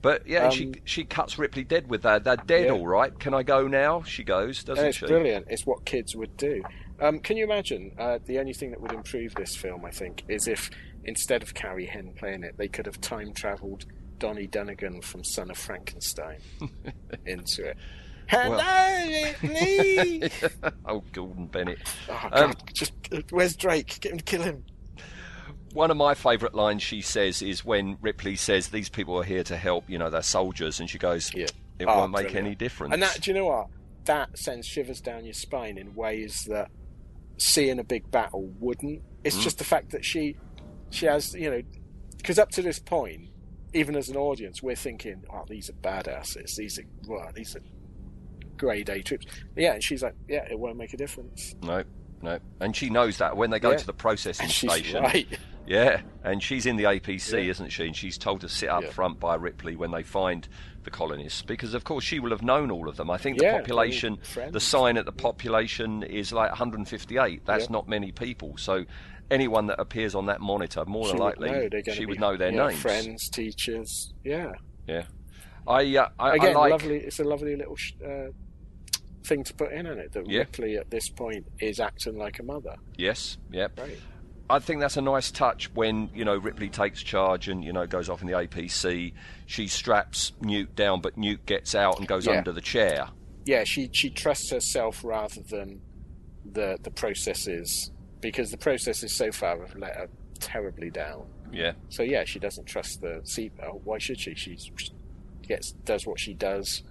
[0.00, 2.22] But yeah, she Um, she cuts Ripley dead with that.
[2.22, 2.72] They're dead, Yeah.
[2.74, 3.18] all right.
[3.18, 4.02] Can I go now?
[4.04, 5.06] She goes, doesn't it's she?
[5.06, 5.46] brilliant.
[5.50, 6.62] It's what kids would do.
[7.00, 7.96] Um, can you imagine?
[7.98, 10.70] Uh, the only thing that would improve this film, I think, is if
[11.04, 13.86] instead of Carrie Henn playing it, they could have time travelled
[14.20, 16.38] Donnie Dunagan from Son of Frankenstein
[17.26, 17.76] into it.
[18.32, 20.30] Hello, Ripley.
[20.86, 21.78] oh, Gordon Bennett.
[22.08, 24.00] oh, God, Um, just uh, where's Drake?
[24.00, 24.64] Get him to kill him.
[25.74, 29.42] One of my favourite lines she says is when Ripley says, "These people are here
[29.44, 29.84] to help.
[29.88, 31.46] You know, they're soldiers," and she goes, Yeah.
[31.78, 33.68] "It Oh, won't make any difference." And that, do you know what?
[34.04, 36.70] That sends shivers down your spine in ways that
[37.38, 39.02] seeing a big battle wouldn't.
[39.24, 39.42] It's Mm.
[39.42, 40.36] just the fact that she,
[40.90, 41.62] she has, you know,
[42.18, 43.30] because up to this point,
[43.72, 46.54] even as an audience, we're thinking, "Oh, these are badasses.
[46.56, 47.62] These are, well, these are
[48.62, 51.82] grade A troops." Yeah, and she's like, "Yeah, it won't make a difference." no,
[52.22, 53.76] no, and she knows that when they go Yeah.
[53.78, 55.02] to the processing station.
[55.02, 55.26] right.
[55.66, 57.50] Yeah, and she's in the APC, Yeah.
[57.50, 57.86] isn't she?
[57.86, 58.90] And she's told to sit up Yeah.
[58.90, 60.46] front by Ripley when they find
[60.82, 63.08] the colonists, because of course she will have known all of them.
[63.10, 64.18] I think the population,
[64.50, 67.44] the sign at the population is like 158.
[67.46, 68.56] That's not many people.
[68.56, 68.84] So
[69.30, 71.68] anyone that appears on that monitor, more She than likely, know.
[71.92, 72.80] She would be, know their yeah, names.
[72.80, 74.12] Friends, teachers.
[74.24, 74.52] Yeah.
[74.88, 75.04] Yeah,
[75.66, 76.70] I, uh, I, Again, I like.
[76.72, 76.96] lovely.
[76.98, 78.30] It's a lovely little sh- uh,
[79.24, 80.12] thing to put in on it.
[80.12, 80.40] That Yeah.
[80.40, 82.76] Ripley at this point is acting like a mother.
[82.96, 83.68] Yes, yeah.
[83.78, 83.98] Right.
[84.50, 87.86] I think that's a nice touch when you know Ripley takes charge and you know
[87.86, 89.14] goes off in the APC.
[89.46, 92.38] She straps Newt down, but Newt gets out and goes Yeah.
[92.38, 93.08] under the chair.
[93.44, 95.80] yeah, she she trusts herself rather than
[96.44, 100.08] the the processes because the processes so far have let her
[100.38, 101.26] terribly down.
[101.52, 103.82] Yeah, So yeah, she doesn't trust the seatbelt.
[103.84, 104.34] Why should she?
[104.34, 104.56] She
[105.46, 106.82] gets does what she does.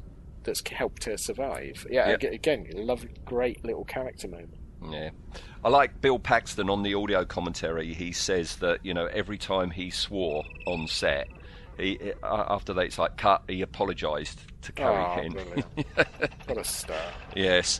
[0.43, 1.85] That's helped her survive.
[1.89, 4.55] Yeah, ag- again, lovely, great little character moment.
[4.89, 5.11] Yeah.
[5.63, 7.93] I like Bill Paxton on the audio commentary.
[7.93, 11.27] He says that, you know, every time he swore on set,
[11.77, 15.31] he, after that, it's like cut, he apologised to Carrie ah, Oh, Henn.
[15.33, 15.65] brilliant.
[16.47, 16.97] what a star.
[17.35, 17.79] yes.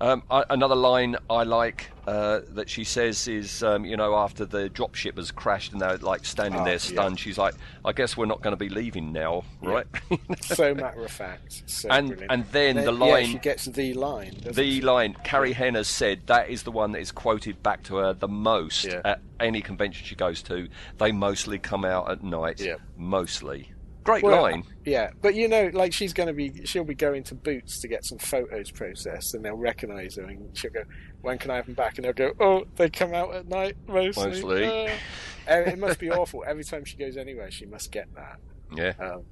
[0.00, 4.46] Um, I, another line I like uh, that she says is, um, you know, after
[4.46, 6.78] the dropship has crashed and they're like standing Oh, there yeah.
[6.78, 9.86] stunned, she's like, "I guess we're not going to be leaving now, right?"
[10.40, 11.64] so matter of fact.
[11.66, 12.32] So And- brilliant.
[12.32, 14.36] and then the yeah, line- she gets the line.
[14.42, 14.80] the she?
[14.80, 18.14] line Carrie Henn has said that is the one that is quoted back to her
[18.14, 19.02] the most Yeah.
[19.04, 20.68] at any convention she goes to.
[20.98, 22.60] They mostly come out at night.
[22.60, 22.76] Yeah.
[22.96, 23.70] Mostly.
[24.02, 24.64] Great Well, line.
[24.84, 27.88] Yeah, but you know, like she's going to be, she'll be going to Boots to
[27.88, 30.84] get some photos processed, and they'll recognise her, and she'll go,
[31.20, 33.76] "When can I have them back?" And they'll go, "Oh, they come out at night
[33.86, 34.64] mostly." Mostly.
[34.66, 34.90] Uh."
[35.46, 36.44] Eh, it must be awful.
[36.46, 38.36] Every time she goes anywhere, she must get that.
[38.74, 38.92] Yeah.
[39.04, 39.24] Um,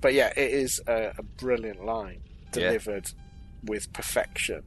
[0.00, 2.22] but yeah, it is a, a brilliant line
[2.54, 2.68] Yeah.
[2.68, 3.06] delivered
[3.64, 4.62] with perfection.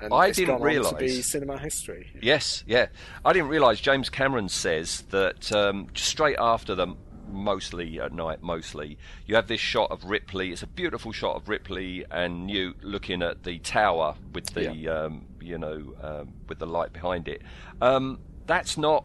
[0.00, 2.10] And I it's didn't gone on to be realise- cinema history.
[2.22, 2.86] Yes, yeah.
[3.24, 6.96] I didn't realise James Cameron says that um, just straight after them,
[7.32, 10.52] mostly at night, mostly, you have this shot of Ripley.
[10.52, 15.26] It's a beautiful shot of Ripley and Newt looking at the tower with the, um,
[15.40, 17.42] you know, um, with the light behind it.
[17.80, 19.04] Um, that's not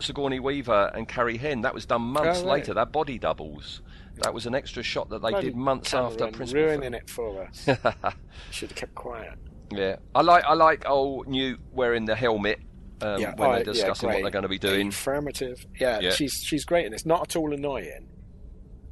[0.00, 1.62] Sigourney Weaver and Carrie Henn.
[1.62, 2.58] That was done months Oh, right.
[2.60, 2.74] later.
[2.74, 3.80] That body doubles.
[4.16, 6.62] That was an extra shot that they Bloody did months after Principal.
[6.62, 7.64] ruining it for us.
[8.50, 9.34] Should have kept quiet.
[9.72, 12.60] Yeah, I like I like old Newt wearing the helmet
[13.04, 14.88] um, yeah, when oh, they're discussing yeah, what they're going to be doing.
[14.88, 15.66] Affirmative.
[15.78, 16.10] Yeah, Yeah.
[16.10, 18.08] she's she's great, and it's not at all annoying.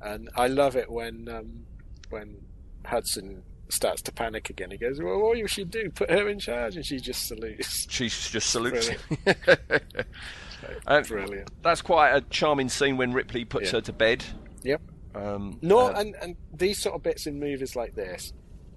[0.01, 1.65] And I love it when um,
[2.11, 2.37] when
[2.85, 4.71] Hudson starts to panic again.
[4.71, 5.91] He goes, "Well, what you should do?
[5.91, 7.87] Put her in charge," and she just salutes.
[7.89, 8.91] She just salutes.
[8.91, 10.07] Brilliant.
[10.87, 11.51] Uh, Brilliant.
[11.63, 14.25] That's quite a charming scene when Ripley puts her to bed.
[14.63, 14.81] Yep.
[15.15, 18.33] Um, No, uh, and and these sort of bits in movies like this,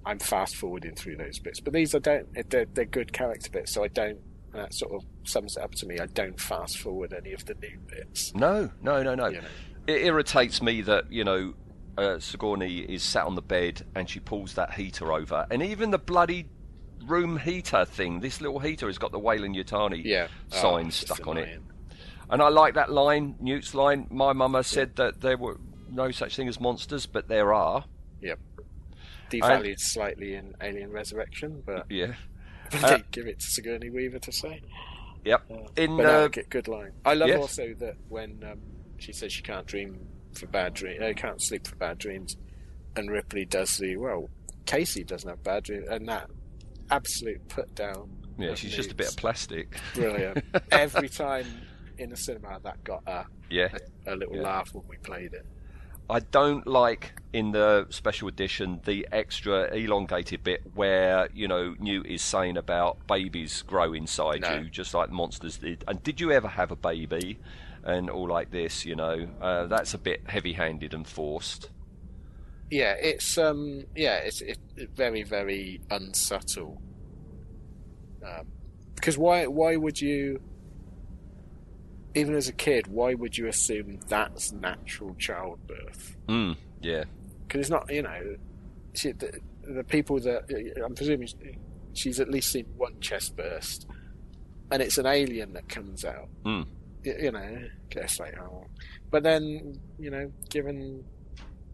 [0.06, 2.50] I'm fast forwarding through those bits, but these I don't.
[2.50, 4.20] They're, they're good character bits, so I don't.
[4.56, 6.00] And That sort of sums it up to me.
[6.00, 8.34] I don't fast forward any of the new bits.
[8.34, 9.28] no, no, no, no.
[9.28, 9.48] You know.
[9.88, 11.54] It irritates me that you know
[11.98, 15.92] uh, Sigourney is sat on the bed and she pulls that heater over, and even
[15.92, 16.48] the bloody
[17.06, 18.20] room heater thing.
[18.20, 20.28] This little heater has got the Weyland Yutani Yeah.
[20.54, 21.62] Oh, sign just stuck on it.
[22.30, 24.08] And I like that line, Newt's line.
[24.10, 27.86] My mama said that there were no such thing as monsters, but there are.
[28.22, 28.40] Yep.
[29.30, 32.14] Devalued slightly in Alien Resurrection, but Yeah.
[32.72, 34.62] They Uh, give it to Sigourney Weaver to say.
[35.24, 35.44] Yep.
[35.78, 36.92] In But no, uh, good, line.
[37.04, 37.40] I love yes.
[37.40, 38.60] also that when um,
[38.98, 42.38] she says she can't dream for bad dreams, uh, can't sleep for bad dreams,
[42.96, 44.30] and Ripley does the well.
[44.66, 46.30] Casey doesn't have bad dreams, and that
[46.92, 48.10] absolute put down.
[48.38, 49.80] yeah, she's just a bit of plastic.
[49.96, 50.44] brilliant.
[50.72, 51.46] Every time
[51.98, 53.70] in the cinema, that got a, Yeah.
[54.06, 54.42] a, a little Yeah.
[54.44, 55.46] laugh when we played it.
[56.10, 62.06] I don't like in the special edition the extra elongated bit where you know Newt
[62.06, 64.58] is saying about babies grow inside No.
[64.60, 65.84] you just like monsters did.
[65.88, 67.40] And did you ever have a baby?
[67.84, 71.70] And all like this, you know, uh, that's a bit heavy-handed and forced.
[72.72, 76.82] Yeah, it's um, yeah, it's it, it very very unsubtle.
[78.26, 78.48] Um,
[78.96, 80.42] because why why would you,
[82.16, 86.16] even as a kid, why would you assume that's natural childbirth?
[86.28, 87.04] Mm, yeah,
[87.48, 88.36] Because it's not, you know,
[88.94, 90.44] she, the, the people that
[90.84, 91.28] I'm presuming
[91.94, 93.88] she's at least seen one chest burst,
[94.72, 96.30] and it's an alien that comes out.
[96.46, 96.66] Mm.
[97.06, 98.66] Y- You know, guess like oh,
[99.12, 101.04] but then you know, given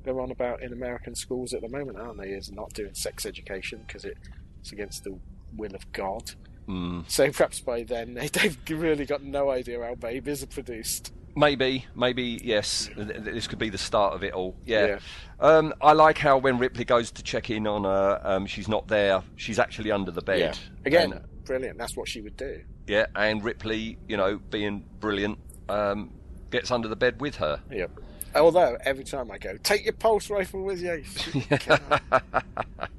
[0.04, 2.30] they're on about in American schools at the moment, aren't they?
[2.30, 5.18] Is not doing sex education because it's against the
[5.56, 6.32] will of God.
[6.67, 7.10] Mm.
[7.10, 11.12] So perhaps by then they, they've really got no idea how babies are produced.
[11.36, 12.89] Maybe, maybe yes.
[12.93, 14.56] th- th- This could be the start of it all.
[14.65, 14.86] Yeah.
[14.86, 15.00] Yeah.
[15.39, 18.88] Um, I like how when Ripley goes to check in on her, um, she's not
[18.89, 19.24] there.
[19.38, 20.58] She's actually under the bed.
[20.86, 21.78] Again, And- brilliant.
[21.78, 22.62] That's what she would do.
[22.88, 26.12] yeah, and Ripley, you know, being brilliant, um,
[26.50, 27.62] gets under the bed with her.
[27.71, 27.91] Yep.
[28.36, 31.04] Although every time I go, take your pulse rifle with you.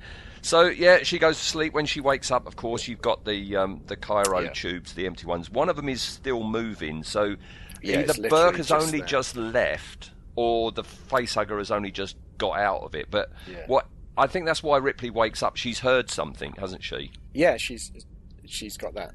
[0.43, 1.73] So yeah, she goes to sleep.
[1.73, 4.51] When she wakes up, of course, you've got the um, the cryo Yeah.
[4.53, 5.51] tubes, the empty ones.
[5.51, 7.03] One of them is still moving.
[7.05, 7.37] So
[7.81, 9.07] Yeah, either Burke has only there.
[9.07, 13.07] just left, or the facehugger has only just got out of it.
[13.11, 13.65] But Yeah.
[13.67, 13.87] what
[14.19, 15.57] I think that's why Ripley wakes up.
[15.57, 17.11] She's heard something, hasn't she?
[17.35, 17.91] yeah, she's
[18.45, 19.15] she's got that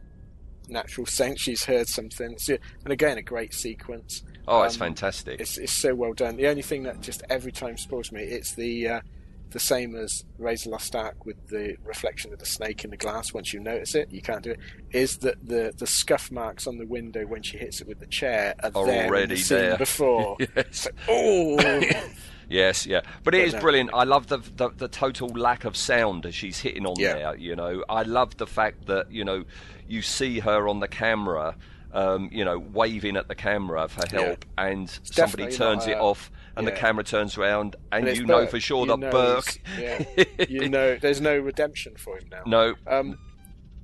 [0.69, 1.41] natural sense.
[1.41, 2.37] She's heard something.
[2.39, 4.23] So, and again, a great sequence.
[4.47, 5.39] Oh, it's Um, fantastic.
[5.41, 6.37] It's, it's so well done.
[6.37, 9.01] The only thing that just every time spoils me, it's the uh,
[9.51, 13.33] the same as Raiders Lost Ark with the reflection of the snake in the glass.
[13.33, 14.59] Once you notice it, you can't do it.
[14.91, 18.05] Is that the the scuff marks on the window when she hits it with the
[18.07, 19.77] chair are, Are there already the there.
[19.79, 20.37] before?
[20.55, 20.87] Yes.
[21.07, 21.81] oh,
[22.49, 23.59] Yes, yeah, but it But is no.
[23.59, 23.89] brilliant.
[23.93, 27.13] I love the, the the total lack of sound as she's hitting on Yeah.
[27.13, 27.35] there.
[27.35, 29.43] You know, I love the fact that you know
[29.87, 31.57] you see her on the camera,
[31.91, 34.21] um, you know, waving at the camera for Yeah.
[34.21, 35.11] help, and somebody
[35.47, 38.85] definitely turns it off, and the camera turns around, and, it's you know for sure
[38.85, 39.61] You that Burke.
[39.79, 40.03] Yeah.
[40.49, 42.43] you know, there's no redemption for him now.
[42.45, 43.17] no, Um,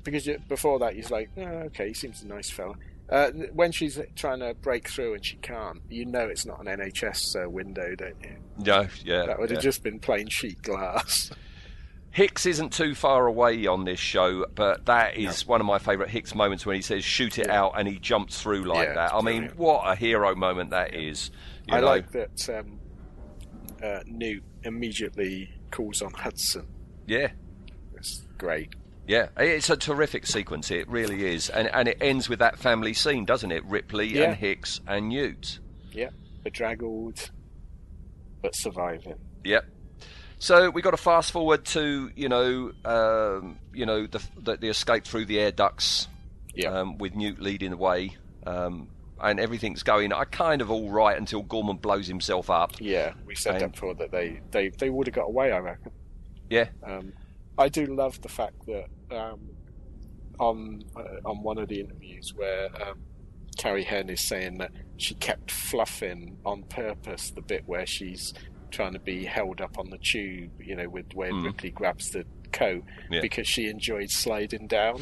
[0.03, 2.75] because you, before that he's like, oh, okay, he seems a nice fella.
[3.09, 6.65] Uh, when she's trying to break through and she can't, you know it's not an
[6.65, 8.37] NHS uh, window, don't you?
[8.57, 9.25] No, yeah.
[9.25, 11.31] That would have just been plain sheet glass.
[12.13, 16.11] Hicks isn't too far away on this show, but that is one of my favourite
[16.11, 19.13] Hicks moments when he says "shoot it out" and he jumps through like Yeah, that.
[19.13, 19.57] I mean, brilliant.
[19.57, 21.31] what a hero moment that is.
[21.69, 21.87] I know?
[21.87, 22.79] like that um,
[23.83, 26.67] uh, Newt immediately calls on Hudson.
[27.07, 27.31] Yeah,
[27.95, 28.69] It's great.
[29.07, 29.29] yeah.
[29.37, 30.69] It's a terrific sequence.
[30.69, 33.65] It really is, and and it ends with that family scene, doesn't it?
[33.65, 34.25] Ripley Yeah.
[34.25, 35.59] and Hicks and Newt.
[35.91, 36.09] Yeah,
[36.43, 37.31] bedraggled,
[38.43, 39.15] but surviving.
[39.45, 39.65] Yep.
[40.43, 44.67] So we got to fast forward to you know um, you know the, the the
[44.67, 46.09] escape through the air ducts
[46.53, 46.79] Yeah.
[46.81, 48.89] um, with Newt leading the way, um,
[49.21, 52.73] and everything's going I kind of all right until Gorman blows himself up.
[52.81, 55.59] Yeah, we said And- that before that they, they, they would have got away, I
[55.59, 55.93] reckon.
[56.49, 57.13] Yeah, Um,
[57.57, 59.39] I do love the fact that um,
[60.41, 62.99] on uh, on one of the interviews where um,
[63.57, 68.33] Carrie Henn is saying that she kept fluffing on purpose the bit where she's
[68.73, 72.25] trying to be held up on the tube, you know, with where Ripley grabs the
[72.51, 73.21] coat Yeah.
[73.21, 75.01] because she enjoyed sliding down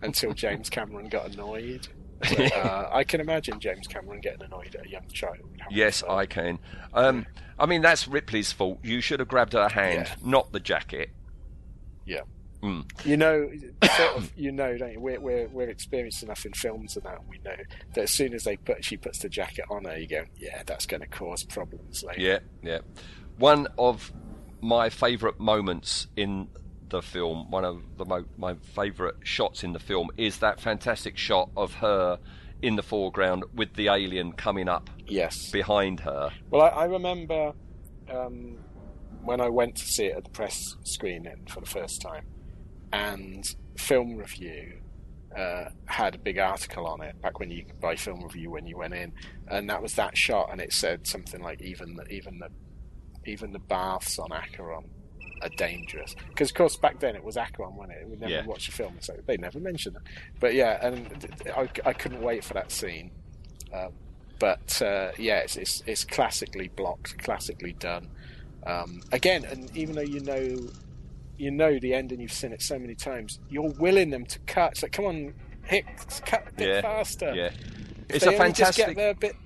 [0.00, 1.86] until James Cameron got annoyed.
[2.26, 5.38] So, uh, I can imagine James Cameron getting annoyed at a young child.
[5.70, 6.02] yes.
[6.02, 6.58] I can.
[6.92, 7.26] Um,
[7.60, 8.80] I mean that's Ripley's fault.
[8.82, 10.28] You should have grabbed her hand, Yeah.
[10.28, 11.10] not the jacket.
[12.06, 12.22] Yeah.
[12.62, 13.06] Mm.
[13.06, 13.48] You know,
[13.96, 15.00] sort of, you know, don't you?
[15.00, 17.54] We're, we're we're experienced enough in films and that we know
[17.94, 20.62] that as soon as they put she puts the jacket on her, you go, yeah,
[20.66, 22.20] that's going to cause problems later.
[22.20, 22.78] Yeah, yeah.
[23.38, 24.12] One of
[24.60, 26.48] my favourite moments in
[26.88, 31.16] the film, one of the mo- my favourite shots in the film, is that fantastic
[31.16, 32.18] shot of her
[32.60, 35.50] in the foreground with the alien coming up Yes.
[35.52, 36.30] behind her.
[36.50, 37.52] Well, I, I remember
[38.10, 38.58] um,
[39.22, 42.24] when I went to see it at the press screening for the first time,
[42.92, 44.80] and Film Review
[45.36, 48.66] uh, had a big article on it back when you could buy Film Review when
[48.66, 49.12] you went in,
[49.48, 52.48] and that was that shot, and it said something like even the, even the
[53.30, 54.84] even the baths on Acheron
[55.42, 58.46] are dangerous because of course back then it was Acheron wasn't it we never Yeah.
[58.46, 60.02] watched the film so they never mentioned it
[60.40, 63.12] but yeah and I, I couldn't wait for that scene
[63.72, 63.92] um,
[64.40, 68.08] but uh, yeah, it's, it's it's classically blocked, classically done.
[68.66, 70.56] Um, again, and even though you know
[71.38, 74.38] you know the end and you've seen it so many times, you're willing them to
[74.40, 74.72] cut.
[74.72, 77.32] It's like, come on, Hicks, cut a bit Yeah, faster.
[77.34, 77.50] Yeah,
[78.08, 78.86] If it's they a only just fantastic.
[78.86, 79.36] get there a bit.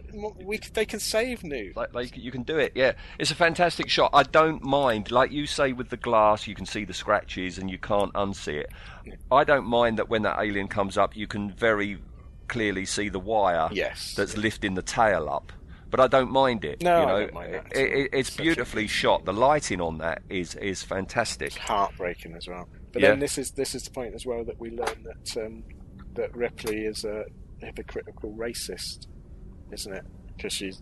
[0.44, 1.74] We they can save Newt.
[1.74, 5.32] like, like you can do it yeah it's a fantastic shot i don't mind like
[5.32, 8.70] you say with the glass you can see the scratches and you can't unsee it
[9.30, 11.96] i don't mind that when that alien comes up you can very
[12.48, 14.12] clearly see the wire Yes.
[14.14, 15.50] that's lifting the tail up
[15.92, 18.42] but i don't mind it No, you I don't mind that It- it- it's Such
[18.42, 22.68] beautifully good shot the lighting on that is is fantastic It's heartbreaking as well.
[22.92, 23.10] But Yeah.
[23.10, 25.62] then this is this is the point as well that we learn that um,
[26.14, 27.24] that Ripley is a
[27.58, 29.06] hypocritical racist,
[29.70, 30.04] isn't it?
[30.36, 30.80] Because she's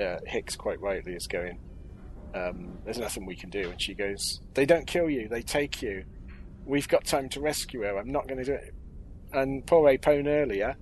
[0.00, 1.58] uh, Hicks quite rightly is going.
[2.34, 5.82] Um, There's nothing we can do, and she goes, "They don't kill you; they take
[5.82, 6.04] you.
[6.64, 7.96] We've got time to rescue her.
[7.98, 8.74] I'm not going to do it."
[9.32, 10.76] And poor Apone earlier,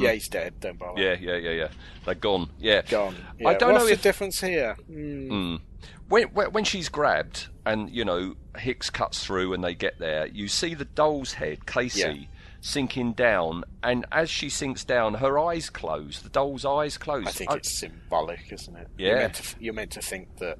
[0.00, 0.54] yeah, he's dead.
[0.60, 1.00] Don't bother.
[1.00, 1.20] Mm.
[1.20, 1.68] yeah yeah yeah yeah
[2.04, 3.14] they're gone yeah gone.
[3.46, 4.74] I don't What's know the if- difference here.
[4.86, 5.32] Hmm.
[5.32, 5.60] Mm.
[6.08, 10.26] When, when when she's grabbed and you know Hicks cuts through and they get there,
[10.26, 12.14] you see the doll's head, Casey, Yeah.
[12.60, 16.20] sinking down, and as she sinks down, her eyes close.
[16.20, 17.26] The doll's eyes close.
[17.26, 18.88] I think it's symbolic, isn't it?
[18.98, 19.08] Yeah.
[19.08, 20.58] You're meant to, you're meant to think that,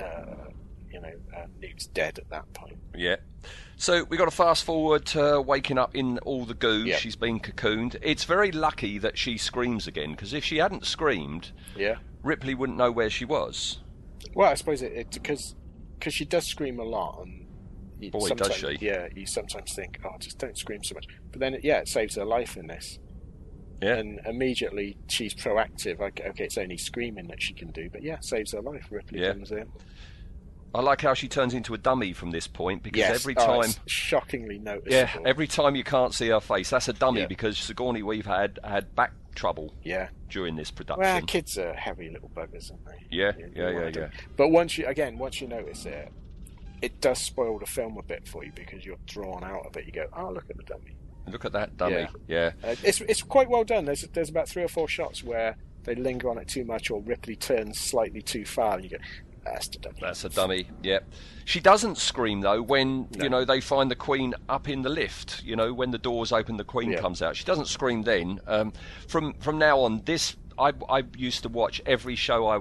[0.00, 0.45] uh,
[0.96, 2.78] you know, uh, Newt's dead at that point.
[2.94, 3.16] yeah.
[3.76, 6.84] So we got to fast forward to waking up in all the goo.
[6.84, 6.96] Yeah.
[6.96, 7.96] She's been cocooned.
[8.00, 11.96] It's very lucky that she screams again because if she hadn't screamed, Yeah.
[12.22, 13.78] Ripley wouldn't know where she was.
[14.34, 15.54] Well, I suppose it, because
[15.98, 17.46] because she does scream a lot, and
[18.00, 18.76] you Boy, does she.
[18.80, 21.06] Yeah, you sometimes think, oh, just don't scream so much.
[21.30, 22.98] But then, yeah, it saves her life in this.
[23.82, 23.96] Yeah.
[23.96, 26.00] And immediately she's proactive.
[26.00, 28.86] Okay, okay, it's only screaming that she can do, but yeah, saves her life.
[28.90, 29.32] Ripley Yeah.
[29.32, 29.70] comes in.
[30.74, 33.46] I like how she turns into a dummy from this point because Yes, every oh,
[33.46, 33.70] time.
[33.70, 34.92] it's shockingly noticeable.
[34.94, 37.26] Yeah, every time you can't see her face, that's a dummy Yeah.
[37.26, 40.08] because Sigourney Weaver had had back trouble yeah.
[40.28, 41.02] during this production.
[41.02, 43.06] Well, kids are heavy little buggers, aren't they?
[43.10, 44.08] Yeah, You- you yeah, wanna yeah, yeah.
[44.36, 46.12] But once you again, once you notice it,
[46.82, 49.86] it does spoil the film a bit for you because you're drawn out of it.
[49.86, 50.96] You go, oh, look at the dummy.
[51.28, 52.06] Look at that dummy.
[52.28, 53.84] Yeah, Uh, it's it's quite well done.
[53.86, 57.00] There's there's about three or four shots where they linger on it too much, or
[57.00, 58.96] Ripley turns slightly too far, and you go,
[59.52, 59.98] that's the dummy.
[60.00, 60.68] that's a dummy.
[60.82, 61.00] Yeah,
[61.44, 63.24] she doesn't scream though when No.
[63.24, 65.42] you know they find the Queen up in the lift.
[65.44, 67.36] You know when the doors open, the Queen comes out.
[67.36, 68.40] She doesn't scream then.
[68.46, 68.72] Um,
[69.08, 72.60] from from now on, this I I used to watch every show I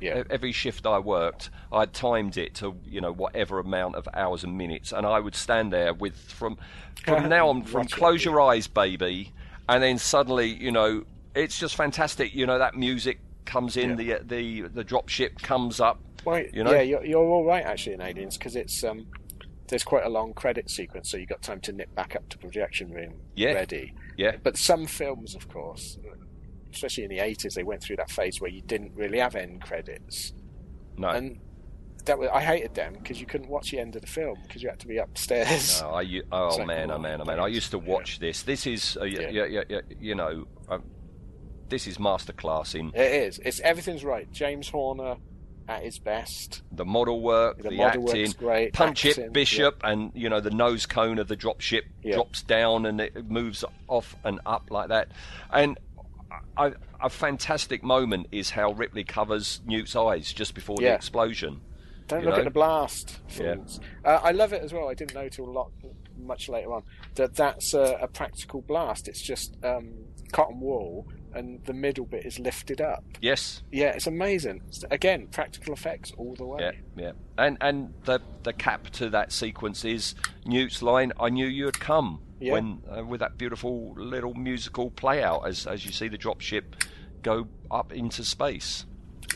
[0.00, 0.24] Yeah.
[0.28, 4.58] every shift I worked, I timed it to you know whatever amount of hours and
[4.58, 6.58] minutes, and I would stand there with from
[7.04, 9.32] from now on from close your eyes, baby,
[9.68, 11.04] and then suddenly you know
[11.34, 12.34] it's just fantastic.
[12.34, 14.18] You know that music comes in, Yeah.
[14.18, 14.24] the
[14.62, 15.98] the the drop ship comes up.
[16.24, 16.72] Well, You know?
[16.72, 19.06] yeah, you're, you're all right actually in Aliens because it's um,
[19.68, 22.38] there's quite a long credit sequence, so you've got time to nip back up to
[22.38, 23.52] projection room Yeah.
[23.52, 23.94] ready.
[24.16, 25.98] Yeah, But some films, of course,
[26.72, 29.62] especially in the 80s, they went through that phase where you didn't really have end
[29.62, 30.32] credits,
[30.98, 31.08] no.
[31.08, 31.38] and
[32.04, 34.62] that was, I hated them because you couldn't watch the end of the film because
[34.62, 35.80] you had to be upstairs.
[35.80, 37.40] No, I, oh It's like, man, oh oh, man, oh man!
[37.40, 38.42] I used to watch this.
[38.42, 39.28] This is, uh, yeah.
[39.30, 39.44] Yeah.
[39.46, 40.82] Yeah, yeah, you know, um,
[41.68, 43.40] this is masterclass in It is.
[43.44, 44.30] It's everything's right.
[44.32, 45.16] James Horner
[45.70, 46.62] at his best.
[46.72, 50.40] the model work, The the, model acting, great, punch acting, it, Bishop, and you know
[50.40, 52.16] the nose cone of the drop ship Yeah.
[52.16, 55.08] drops down and it moves off and up like that.
[55.52, 55.78] And
[56.56, 61.60] I, a fantastic moment is how Ripley covers Newt's eyes just before the explosion.
[62.08, 62.40] Don't look know?
[62.40, 63.20] at the blast.
[63.38, 63.54] Yeah.
[64.04, 64.88] Uh, I love it as well.
[64.88, 65.70] I didn't know till a lot
[66.18, 66.82] much later on
[67.14, 69.06] that that's a, a practical blast.
[69.06, 69.92] It's just um,
[70.32, 73.04] cotton wool, and the middle bit is lifted up.
[73.20, 74.56] Yes, Yeah, it's amazing.
[74.68, 76.60] It's- Again, practical effects all the way.
[76.62, 76.72] yeah,
[77.04, 77.12] yeah.
[77.38, 80.14] And and the the cap to that sequence is
[80.44, 82.52] Newt's line, "I knew you had come." Yeah.
[82.54, 86.40] When uh, with that beautiful little musical play out as as you see the drop
[86.40, 86.76] ship
[87.22, 88.86] go up into space.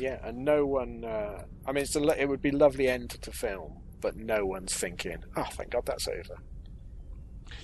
[0.01, 1.05] Yeah, and no one.
[1.05, 4.75] Uh, I mean, it's a, it would be lovely end to film, but no one's
[4.75, 6.37] thinking, "Oh, thank God that's over."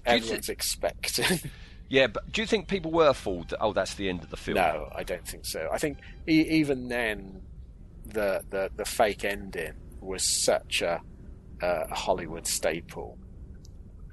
[0.07, 1.41] Everyone's expecting.
[1.91, 3.49] Yeah, but do you think people were fooled?
[3.51, 4.55] That, oh, that's the end of the film.
[4.55, 5.69] no, I don't think so.
[5.73, 7.43] I think e- even then,
[8.07, 11.03] the, the the fake ending was such a,
[11.61, 13.19] a Hollywood staple,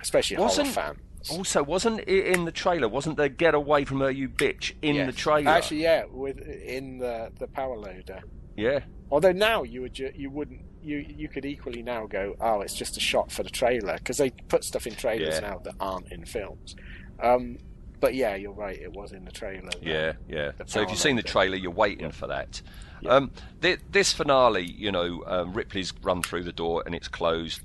[0.01, 0.99] especially Wasn't- horror fans.
[1.31, 2.87] Also, wasn't it in the trailer?
[2.87, 5.07] Wasn't there "Get away from her, you bitch" in Yes.
[5.07, 5.49] the trailer?
[5.49, 8.21] Actually, yeah, with in the the power loader.
[8.55, 8.79] yeah,
[9.11, 12.75] Although now you would ju- you wouldn't you you could equally now go oh it's
[12.75, 15.49] just a shot for the trailer because they put stuff in trailers Yeah.
[15.49, 16.75] now that aren't in films.
[17.21, 17.57] Um,
[17.99, 18.77] but yeah, you're right.
[18.79, 19.69] It was in the trailer.
[19.81, 20.51] yeah, yeah.
[20.65, 22.61] So if you've seen the trailer, you're waiting for that.
[23.05, 23.31] Um,
[23.61, 27.61] thi- this finale, you know, um, Ripley's run through the door and it's closed.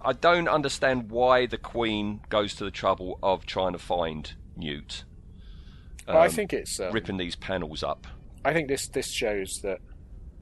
[0.00, 5.04] I don't understand why the Queen goes to the trouble of trying to find Newt.
[6.06, 6.78] Well, I um, think it's.
[6.78, 8.06] Um, ripping these panels up.
[8.44, 9.80] I think this this shows that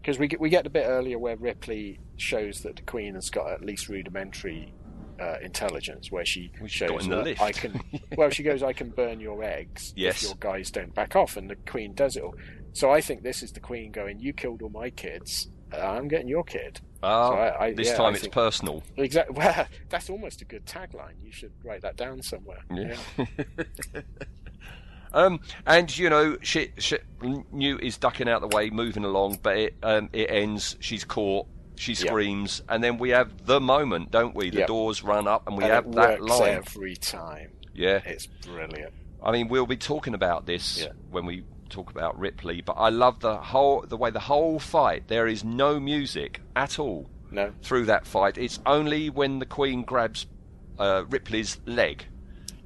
[0.00, 3.30] because we get we get the bit earlier where Ripley shows that the Queen has
[3.30, 4.72] got at least rudimentary
[5.20, 7.40] uh, intelligence, where she shows in the that lift.
[7.42, 7.80] I can.
[8.16, 10.22] well, she goes, "I can burn your eggs Yes.
[10.22, 12.34] if your guys don't back off," and the Queen does it all.
[12.72, 15.48] So I think this is the Queen going, "You killed all my kids.
[15.72, 18.32] Uh, I'm getting your kid." Ah, So I- I- this yeah, time I it's think-
[18.34, 18.82] personal.
[18.96, 19.34] Exactly.
[19.38, 21.14] Well, that's almost a good tagline.
[21.24, 22.60] You should write that down somewhere.
[22.72, 22.96] Yeah.
[25.14, 26.98] um, and you know, she, she,
[27.52, 30.76] Newt is ducking out the way, moving along, but it um, it ends.
[30.80, 31.46] She's caught.
[31.82, 34.50] She screams, and then we have the moment, don't we?
[34.50, 34.66] The Yep.
[34.68, 36.54] doors run up, and we and have it that works line.
[36.54, 37.50] every time.
[37.74, 38.92] Yeah, It's brilliant.
[39.20, 40.92] I mean, we'll be talking about this Yeah.
[41.10, 45.08] when we talk about Ripley, but I love the whole the way the whole fight.
[45.08, 48.38] There is no music at all No, through that fight.
[48.38, 50.26] It's only when the Queen grabs
[50.78, 52.06] uh, Ripley's leg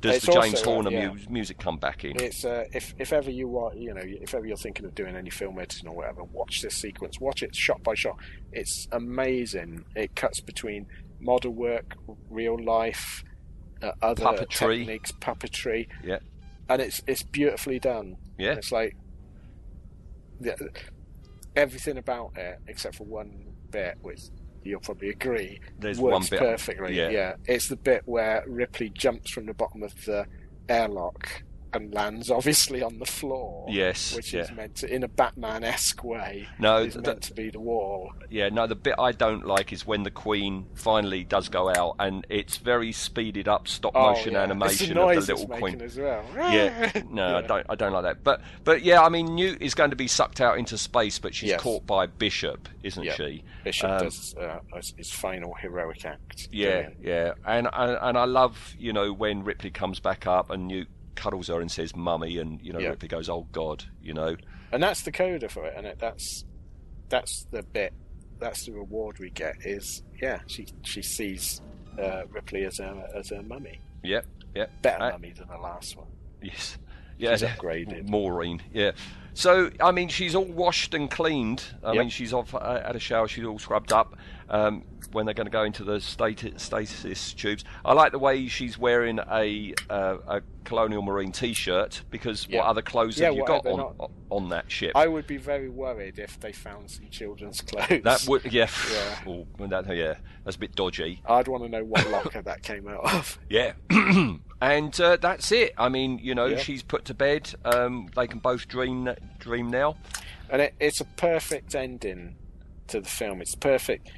[0.07, 1.09] does It's the James also, uh, Horner yeah.
[1.12, 2.20] mu- music come back in.
[2.20, 5.14] It's uh, if if ever you want, you know, if ever you're thinking of doing
[5.16, 7.20] any film editing or whatever, watch this sequence.
[7.20, 8.16] Watch it shot by shot.
[8.52, 9.84] It's amazing.
[9.94, 10.86] It cuts between
[11.20, 11.94] model work,
[12.30, 13.24] real life,
[13.82, 14.78] uh, other Puppetry.
[14.78, 16.18] techniques, puppetry, Yeah.
[16.68, 18.16] and it's it's beautifully done.
[18.38, 18.52] Yeah.
[18.54, 18.96] it's like
[20.40, 20.54] yeah,
[21.54, 24.20] everything about it except for one bit, which
[24.66, 26.96] you'll probably agree There's works bit- perfectly.
[26.96, 27.08] yeah.
[27.10, 30.26] yeah, it's the bit where Ripley jumps from the bottom of the
[30.68, 31.42] airlock
[31.72, 33.66] and lands obviously on the floor.
[33.68, 34.42] Yes, which yeah.
[34.42, 36.48] is meant to, in a Batman-esque way.
[36.58, 38.12] No, is meant to be the wall.
[38.30, 41.96] Yeah, no, the bit I don't like is when the Queen finally does go out
[41.98, 44.44] and it's very speeded up stop motion oh, yeah.
[44.44, 45.80] animation of the little Queen.
[45.80, 46.24] as well.
[46.36, 47.66] Yeah, no, I don't.
[47.68, 48.24] I don't like that.
[48.24, 51.34] But, but yeah, I mean, Newt is going to be sucked out into space, but
[51.34, 51.60] she's Yes.
[51.60, 53.14] caught by Bishop, isn't Yeah.
[53.14, 53.44] she?
[53.64, 54.58] Bishop Um, does uh,
[54.96, 56.48] his- final heroic act.
[56.52, 60.66] Yeah, yeah, and and and I love you know when Ripley comes back up and
[60.68, 62.90] Newt cuddles her and says "mummy," and you know Yeah.
[62.90, 64.36] Ripley goes, "Oh God," you know.
[64.72, 66.44] and that's the coda for it, and it, that's
[67.08, 67.92] that's the bit,
[68.38, 69.54] that's the reward we get.
[69.64, 71.60] Is yeah, she she sees
[71.98, 74.70] uh, Ripley as a as a mummy, Yep, yep.
[74.82, 76.08] better Uh, mummy than the last one.
[76.42, 76.78] Yes.
[77.18, 78.08] Yeah, She's upgraded.
[78.10, 78.62] Maureen.
[78.72, 78.90] Yeah.
[79.37, 81.62] So, I mean, she's all washed and cleaned.
[81.84, 82.01] I Yep.
[82.01, 83.28] mean, she's off uh, at a shower.
[83.28, 84.16] She's all scrubbed up.
[84.49, 84.82] Um,
[85.12, 89.18] when they're going to go into the stasis tubes, I like the way she's wearing
[89.30, 92.61] a uh, a colonial marine T-shirt because Yeah.
[92.61, 94.93] what other clothes Yeah, have you got on not- on that ship?
[94.95, 98.03] I would be very worried if they found some children's clothes.
[98.05, 99.18] that would yeah, Yeah.
[99.26, 100.14] Oh, that, yeah,
[100.45, 101.22] that's a bit dodgy.
[101.26, 103.39] I'd want to know what locker that came out of.
[103.51, 103.72] Yeah.
[104.61, 105.72] and uh, that's it.
[105.76, 106.59] I mean, you know, Yeah.
[106.59, 107.52] she's put to bed.
[107.64, 109.96] Um, they can both dream dream now.
[110.50, 112.36] and it, it's a perfect ending
[112.88, 113.40] to the film.
[113.40, 114.11] It's perfect.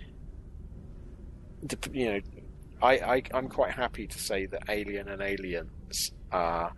[1.93, 2.21] You know,
[2.83, 6.73] I, I I'm quite happy to say that Alien and Aliens are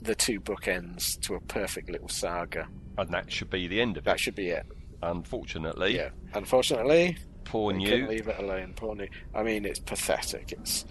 [0.00, 2.68] the two bookends to a perfect little saga.
[2.98, 4.04] And that should be the end of it.
[4.04, 4.66] That should be it.
[5.02, 6.10] Unfortunately, Yeah.
[6.34, 8.08] Unfortunately, poor Newt.
[8.10, 8.74] leave it alone.
[8.76, 9.10] Poor Newt.
[9.34, 10.52] I mean, it's pathetic.
[10.52, 10.84] It's.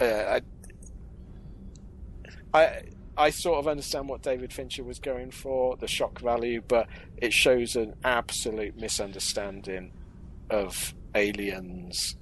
[0.00, 0.40] Uh, I,
[2.54, 2.82] I
[3.16, 6.86] I sort of understand what David Fincher was going for, the shock value, but
[7.16, 9.92] it shows an absolute misunderstanding
[10.48, 12.16] of aliens,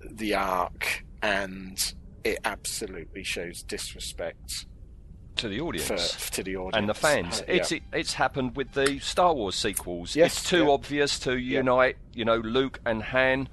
[0.00, 4.66] the arc, and it absolutely shows disrespect
[5.36, 6.12] to the audience.
[6.12, 7.40] for, to the audience and the fans.
[7.40, 7.54] Uh, yeah.
[7.54, 10.14] It's it, it's happened with the Star Wars sequels.
[10.14, 10.70] Yes, it's too yeah.
[10.70, 13.48] obvious to unite, you know, Luke and Han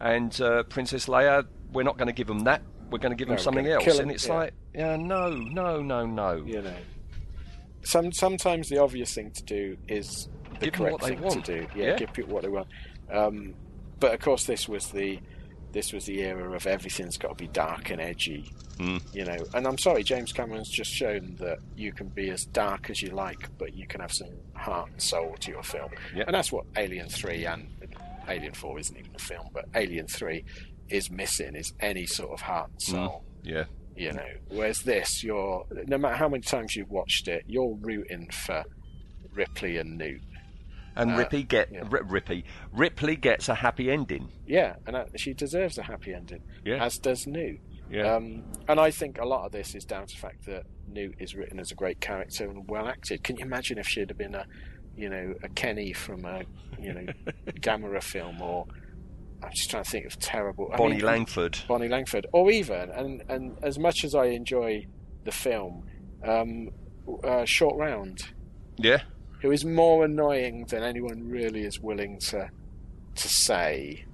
[0.00, 1.46] and uh, Princess Leia.
[1.72, 2.62] We're not going to give them that.
[2.90, 3.98] We're going to give No, them something else.
[3.98, 4.34] and it's yeah.
[4.34, 6.34] like, yeah, no, no, no, no.
[6.44, 6.74] you know.
[7.82, 10.28] Some sometimes the obvious thing to do is
[10.58, 11.44] the Give correct what they thing want.
[11.44, 11.66] to do.
[11.74, 11.96] Yeah, Yeah.
[11.96, 12.68] give people what they want.
[13.10, 13.54] Um,
[13.98, 15.18] but of course, this was the
[15.72, 18.50] this was the era of everything's got to be dark and edgy.
[18.78, 19.00] Mm.
[19.14, 22.90] You know, and I'm sorry, James Cameron's just shown that you can be as dark
[22.90, 25.90] as you like, but you can have some heart and soul to your film.
[26.14, 26.24] Yeah.
[26.26, 27.68] And that's what Alien Three and
[28.28, 30.44] Alien Four isn't even a film, but Alien Three
[30.90, 33.64] is missing is any sort of heart and soul Yeah.
[33.96, 34.28] you know.
[34.48, 38.64] Whereas this, you're no matter how many times you've watched it, you're rooting for
[39.32, 40.22] Ripley and Newt.
[40.96, 41.84] And Uh, Ripley get yeah.
[41.88, 44.28] Ri- Ripley Ripley gets a happy ending.
[44.46, 46.84] Yeah, and uh, she deserves a happy ending, Yeah.
[46.84, 47.60] as does Newt.
[47.90, 48.14] Yeah.
[48.14, 51.14] Um, and I think a lot of this is down to the fact that Newt
[51.18, 53.22] is written as a great character and well acted.
[53.24, 54.46] Can you imagine if she'd have been a,
[54.96, 56.42] you know, a Kenny from a,
[56.78, 57.06] you know,
[57.60, 58.66] Gamera film, or
[59.42, 61.58] I'm just trying to think of terrible I Bonnie mean, Langford.
[61.68, 64.86] Bonnie Langford, or even and and as much as I enjoy
[65.24, 65.86] the film,
[66.24, 66.68] um,
[67.24, 68.18] uh, Short Round,
[68.78, 69.02] Yeah.
[69.42, 72.48] who is more annoying than anyone really is willing to
[73.16, 74.04] to say,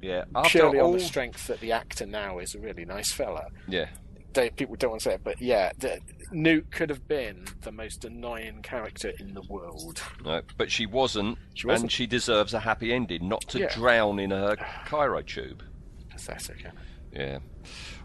[0.00, 0.24] Yeah.
[0.34, 3.46] After purely all, on the strength that the actor now is a really nice fella.
[3.68, 3.86] yeah.
[4.32, 8.04] People don't want to say it, but yeah, the, Newt could have been the most
[8.04, 10.02] annoying character in the world.
[10.24, 11.84] No, but she wasn't, She wasn't.
[11.84, 13.74] and she deserves a happy ending, not to Yeah.
[13.74, 14.56] drown in her
[14.86, 15.62] cryo tube.
[16.10, 16.64] Pathetic.
[17.12, 17.38] Yeah.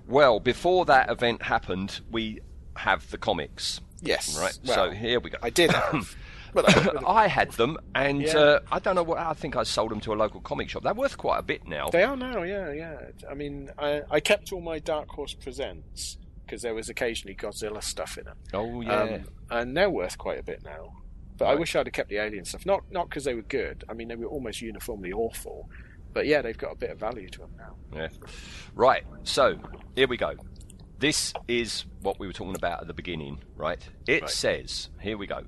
[0.08, 2.40] Well, before that event happened, we
[2.76, 3.82] have the comics.
[4.02, 4.38] Yes.
[4.40, 4.58] Right.
[4.66, 5.38] Well, so here we go.
[5.42, 6.16] I did have,
[6.64, 8.38] but I, I had them, and Yeah.
[8.38, 9.18] uh, I don't know what.
[9.20, 10.84] I think I sold them to a local comic shop.
[10.84, 11.90] They're worth quite a bit now.
[11.90, 12.98] They are now, yeah, yeah.
[13.30, 17.84] I mean, I, I kept all my Dark Horse Presents because there was occasionally Godzilla
[17.84, 18.38] stuff in them.
[18.54, 19.02] oh yeah.
[19.02, 20.94] Um, and they're worth quite a bit now.
[21.38, 22.66] But I wish I'd have kept the Alien stuff.
[22.66, 23.84] Not not because they were good.
[23.88, 25.70] I mean, they were almost uniformly awful.
[26.14, 27.76] But yeah, they've got a bit of value to them now.
[27.96, 28.08] Yeah.
[28.74, 29.04] Right.
[29.24, 29.60] So
[29.96, 30.34] here we go.
[31.00, 33.80] This is what we were talking about at the beginning, right?
[34.08, 34.32] It Right.
[34.32, 35.44] says, here we go.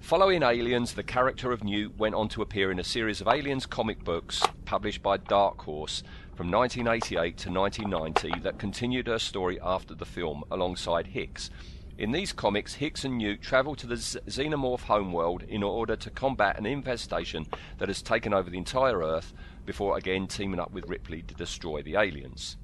[0.00, 3.66] Following Aliens, the character of Newt went on to appear in a series of Aliens
[3.66, 6.02] comic books published by Dark Horse
[6.34, 11.50] from 1988 to 1990 that continued her story after the film alongside Hicks.
[11.98, 16.58] In these comics, Hicks and Newt travel to the Xenomorph homeworld in order to combat
[16.58, 17.46] an infestation
[17.76, 19.34] that has taken over the entire Earth
[19.66, 22.56] before again teaming up with Ripley to destroy the aliens.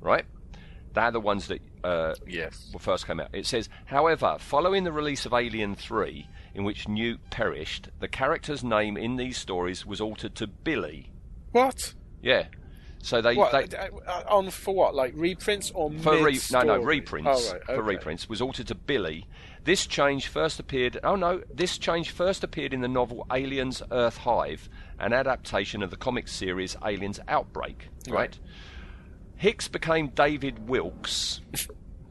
[0.00, 0.24] Right?
[0.94, 2.70] They're the ones that uh, Yes.
[2.72, 3.28] well, first came out.
[3.32, 8.64] It says, however, following the release of Alien 3, in which Newt perished, the character's
[8.64, 11.10] name in these stories was altered to Billy.
[11.52, 11.94] What?
[12.22, 12.46] Yeah.
[13.00, 13.52] So they, What?
[13.70, 14.92] they uh, uh, on for what?
[14.94, 18.74] Like reprints or for re- no no reprints Oh, right, for reprints was altered to
[18.74, 19.24] Billy.
[19.62, 20.98] This change first appeared.
[21.04, 24.68] Oh no, this change first appeared in the novel Aliens: Earth Hive,
[24.98, 27.88] an adaptation of the comic series Aliens: Outbreak.
[28.08, 28.14] Right.
[28.14, 28.38] Right.
[29.38, 31.40] Hicks became David Wilkes.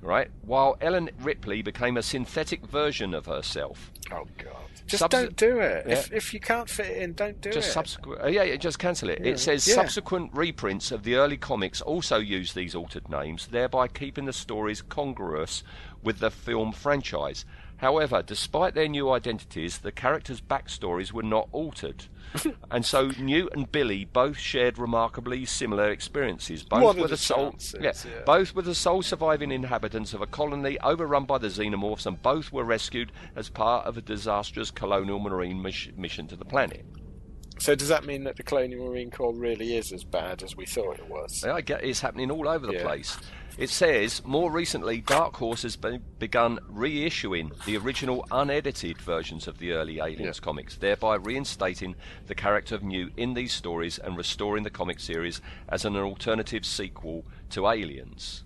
[0.01, 3.91] right, while Ellen Ripley became a synthetic version of herself.
[4.11, 4.53] Oh god.
[4.86, 5.86] Just Subs- don't do it.
[5.86, 5.93] Yeah.
[5.93, 7.71] If if you can't fit it in, don't do Just it.
[7.73, 9.19] subsequent, uh, yeah, yeah, just cancel it.
[9.25, 9.75] It says Yeah.
[9.75, 14.82] subsequent reprints of the early comics also use these altered names, thereby keeping the stories
[14.82, 15.61] congruous
[16.01, 17.43] with the film franchise.
[17.78, 22.05] However, despite their new identities, the characters' backstories were not altered.
[22.71, 26.63] and so Newt and Billy both shared remarkably similar experiences.
[26.63, 28.21] Both What were the sole, yeah, yeah.
[28.25, 32.51] both were the sole surviving inhabitants of a colony overrun by the xenomorphs, and both
[32.51, 36.86] were rescued as part of a disastrous colonial marine mission to the planet.
[37.59, 40.65] So does that mean that the Colonial Marine Corps really is as bad as we
[40.65, 41.43] thought it was?
[41.43, 42.83] I get it's happening all over the Yeah.
[42.83, 43.17] place.
[43.57, 49.57] It says more recently, Dark Horse has be- begun reissuing the original unedited versions of
[49.57, 50.43] the early Aliens Yeah.
[50.43, 51.95] comics, thereby reinstating
[52.27, 56.65] the character of Newt in these stories and restoring the comic series as an alternative
[56.65, 58.43] sequel to Aliens.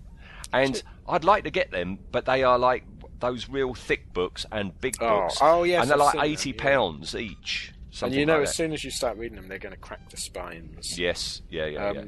[0.50, 2.84] And I'd like to get them, but they are like
[3.20, 6.50] those real thick books and big Oh, books, oh, yes, and they're I've like eighty
[6.50, 6.62] yeah.
[6.62, 7.71] pounds each.
[8.00, 8.54] And you know, like as that.
[8.54, 10.98] soon as you start reading them, they're going to crack the spines.
[10.98, 12.04] yes, yeah, yeah, Um, yeah.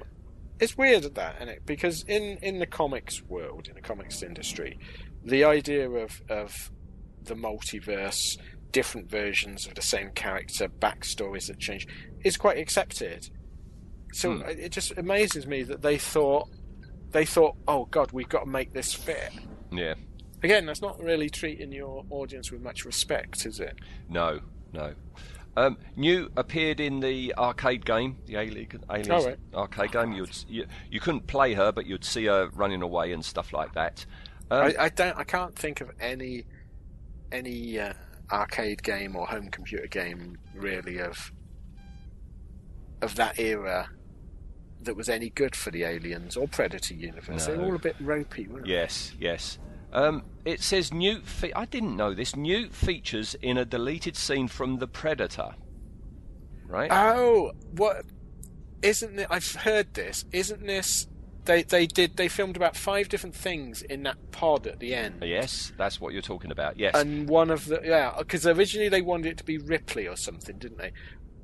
[0.60, 1.66] It's weird at that, isn't it?
[1.66, 4.78] Because in, in the comics world, in the comics industry,
[5.24, 6.70] the idea of of
[7.24, 8.38] the multiverse,
[8.70, 11.86] different versions of the same character, backstories that change,
[12.24, 13.28] is quite accepted.
[14.12, 14.42] So Hmm.
[14.48, 16.48] it just amazes me that they thought
[17.10, 19.30] they thought, oh God, we've got to make this fit.
[19.72, 19.94] yeah.
[20.42, 23.76] Again, that's not really treating your audience with much respect, is it?
[24.10, 24.40] No,
[24.72, 24.92] no.
[25.56, 29.38] Um, Newt appeared in the arcade game, the Ali- Aliens Oh, right.
[29.54, 30.12] arcade game.
[30.12, 33.72] You'd you, you couldn't play her, but you'd see her running away and stuff like
[33.74, 34.04] that.
[34.50, 35.16] Um, I, I don't.
[35.16, 36.44] I can't think of any
[37.30, 37.92] any uh,
[38.32, 41.30] arcade game or home computer game really of
[43.02, 43.88] of that era
[44.82, 47.46] that was any good for the Aliens or Predator universe.
[47.46, 48.72] They're all a bit ropey, weren't they?
[48.72, 49.58] yes, yes.
[49.94, 51.24] Um, it says Newt.
[51.26, 52.34] Fe- I didn't know this.
[52.36, 55.54] Newt features in a deleted scene from The Predator.
[56.66, 56.90] Right?
[56.92, 58.04] Oh, what?
[58.82, 59.28] Isn't it?
[59.30, 60.24] I've heard this.
[60.32, 61.06] Isn't this?
[61.44, 62.16] They they did.
[62.16, 65.22] They filmed about five different things in that pod at the end.
[65.24, 66.78] yes, that's what you're talking about.
[66.78, 66.94] Yes.
[66.96, 70.58] And one of the yeah, because originally they wanted it to be Ripley or something,
[70.58, 70.92] didn't they?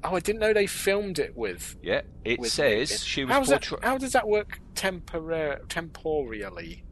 [0.02, 1.76] Oh, I didn't know they filmed it with.
[1.82, 2.00] yeah.
[2.24, 3.00] It with says Nick.
[3.00, 6.82] she was How's that, how does that work tempora- temporally?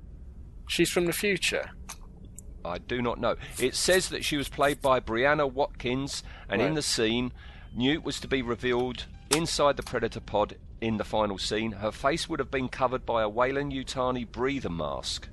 [0.68, 1.70] She's from the future.
[2.64, 3.36] I do not know.
[3.58, 7.32] It says that she was played by Brianna Watkins, and in the scene,
[7.74, 11.72] Newt was to be revealed inside the Predator pod in the final scene.
[11.72, 15.28] Her face would have been covered by a Weyland Yutani breather mask,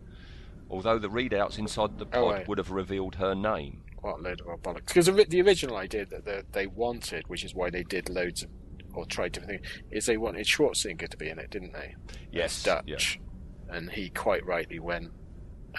[0.69, 2.47] although the readouts inside the oh, pod Oh, right.
[2.47, 3.81] would have revealed her name.
[4.01, 4.87] What a load of bollocks!
[4.87, 8.49] Because the, original idea that they wanted, which is why they did loads of
[8.93, 11.95] or tried different things, is they wanted Schwarzenegger to be in it, didn't they?
[12.31, 13.19] Yes, Dutch,
[13.67, 15.11] and he quite rightly went,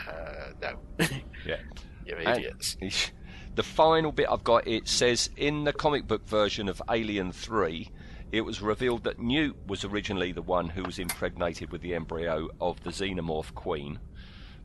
[0.08, 0.78] uh, "No,
[1.46, 1.56] Yeah.
[2.04, 2.76] you And idiots."
[3.54, 7.90] the final bit I've got it says in the comic book version of Alien 3,
[8.32, 12.48] it was revealed that Newt was originally the one who was impregnated with the embryo
[12.60, 13.98] of the xenomorph queen.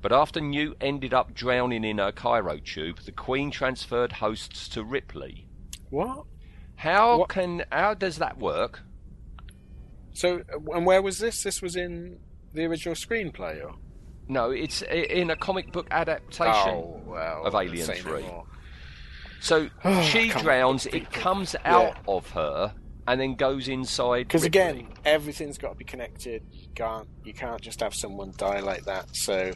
[0.01, 4.83] But after Newt ended up drowning in her cryo tube, the queen transferred hosts to
[4.83, 5.47] Ripley.
[5.91, 6.25] What?
[6.75, 7.29] How What?
[7.29, 8.81] can how does that work?
[10.13, 11.43] So, uh, and where was this?
[11.43, 12.19] This was in
[12.53, 13.75] the original screenplay, or?
[14.31, 16.69] No, it's in a comic book adaptation.
[16.73, 18.23] Oh, well, of Alien 3.
[19.41, 19.67] So
[20.03, 22.13] she drowns, it comes out Yeah.
[22.15, 22.73] of her
[23.07, 26.43] and then goes inside Because again, everything's got to be connected.
[26.49, 29.13] You can't you can't just have someone die like that.
[29.13, 29.51] So,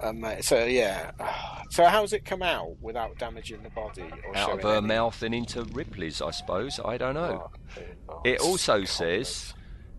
[0.00, 1.12] um, uh, so yeah.
[1.70, 5.20] So how's it come out without damaging the body or out of her any- mouth
[5.24, 6.78] and into Ripley's, I suppose.
[6.84, 7.50] I don't know.
[8.08, 9.54] Oh, It also says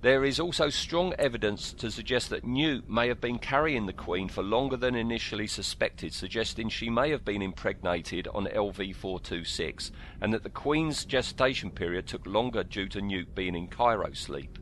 [0.05, 4.29] there is also strong evidence to suggest that Newt may have been carrying the Queen
[4.29, 9.91] for longer than initially suspected, suggesting she may have been impregnated on LV 426
[10.21, 14.59] and that the Queen's gestation period took longer due to Newt being in cryo sleep.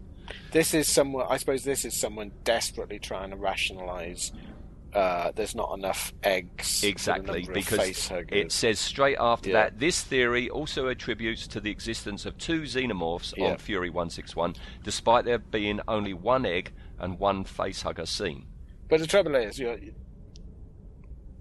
[0.53, 1.27] This is someone.
[1.29, 4.31] I suppose this is someone desperately trying to rationalise.
[4.93, 6.83] Uh, there's not enough eggs.
[6.83, 9.63] Exactly, because it says straight after Yeah.
[9.63, 13.51] that this theory also attributes to the existence of two xenomorphs Yeah.
[13.51, 18.45] on Fury 161, despite there being only one egg and one facehugger seen.
[18.87, 19.77] But the trouble is, you know,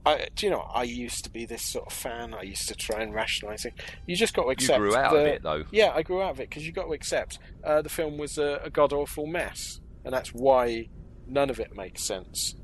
[0.05, 2.34] I, do you know, I used to be this sort of fan.
[2.34, 3.74] I used to try and rationalise it.
[4.07, 4.78] You just got to accept.
[4.80, 5.64] You grew out the, of it, though.
[5.70, 8.36] Yeah, I grew out of it because you got to accept uh, the film was
[8.38, 10.88] a, a god awful mess, and that's why
[11.28, 12.57] none of it makes sense.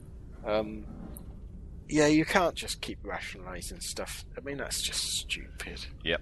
[0.44, 0.84] Um,
[1.88, 4.24] yeah, you can't just keep rationalising stuff.
[4.36, 5.86] I mean, that's just stupid.
[6.04, 6.20] Yep.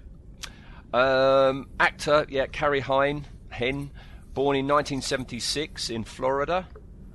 [0.93, 3.91] Um, actor, yeah, Carrie Hine, Henn,
[4.33, 6.67] born in 1976 in Florida.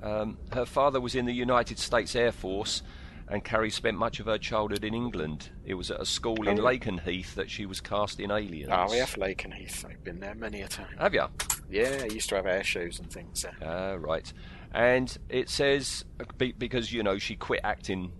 [0.03, 2.83] Um, her father was in the United States Air Force,
[3.27, 5.49] and Carrie spent much of her childhood in England.
[5.65, 6.63] It was at a school in Oh.
[6.63, 8.69] Lakenheath that she was cast in Aliens.
[8.71, 9.85] Ah, we have Lakenheath.
[9.85, 10.95] I've been there many a time.
[10.99, 11.23] Have you?
[11.69, 13.55] Yeah, I used to have air shows and things there.
[13.65, 14.31] Ah, right.
[14.73, 16.03] And it says
[16.37, 18.11] because you know she quit acting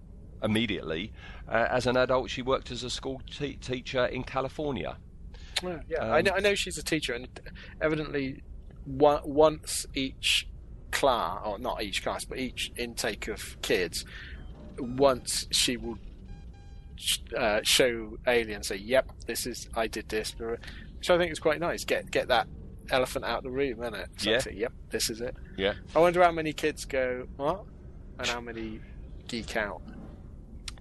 [0.44, 1.12] immediately.
[1.48, 4.98] Uh, as an adult, she worked as a school te- teacher in California.
[5.64, 6.04] Yeah, yeah.
[6.04, 7.28] I, Um, know, I know she's a teacher, and
[7.82, 8.44] evidently,
[8.86, 10.48] one, once each
[10.92, 14.06] class, or not each class, but each intake of kids,
[14.78, 15.98] once she will
[17.38, 21.60] uh, show Alien, say, "Yep, this is I did this," which I think is quite
[21.60, 21.84] nice.
[21.84, 22.48] Get get that
[22.90, 24.10] elephant out of the room, isn't it?
[24.18, 24.42] So Yeah.
[24.54, 25.36] yep, this is it.
[25.58, 25.74] Yeah.
[25.96, 27.64] I wonder how many kids go what,
[28.20, 28.80] and how many
[29.28, 29.82] geek out.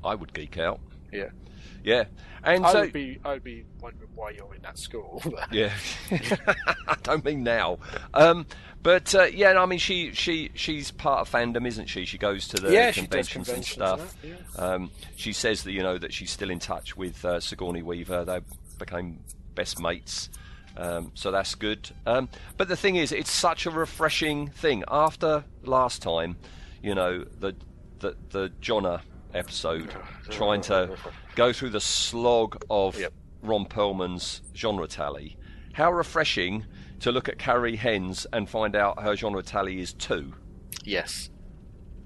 [0.05, 0.81] I would geek out.
[1.13, 1.29] Yeah.
[1.85, 2.05] Yeah.
[2.45, 5.23] And I so, would be I would be wondering why you're in that school.
[5.53, 5.73] Yeah,
[6.89, 7.79] I don't mean now.
[8.15, 8.47] Um,
[8.83, 12.05] but uh, yeah, no, I mean she she she's part of fandom, isn't she?
[12.05, 14.23] She goes to the Yeah, conventions, conventions and and stuff.
[14.23, 14.59] that, yes.
[14.59, 18.25] um, she says that you know that she's still in touch with uh, Sigourney Weaver.
[18.25, 18.41] They
[18.79, 19.21] became
[19.55, 20.29] best mates.
[20.77, 21.91] Um, so that's good.
[22.07, 24.85] Um, but the thing is, it's such a refreshing thing.
[24.89, 26.37] After last time,
[26.83, 27.55] you know, the
[28.01, 29.01] the, the Jonna
[29.35, 29.95] episode,
[30.31, 30.97] trying to
[31.37, 33.13] go through the slog of Yep.
[33.43, 35.37] Ron Perlman's genre tally.
[35.73, 36.67] How refreshing
[37.01, 40.35] to look at Carrie Henn's and find out her genre tally is two.
[40.85, 41.29] yes.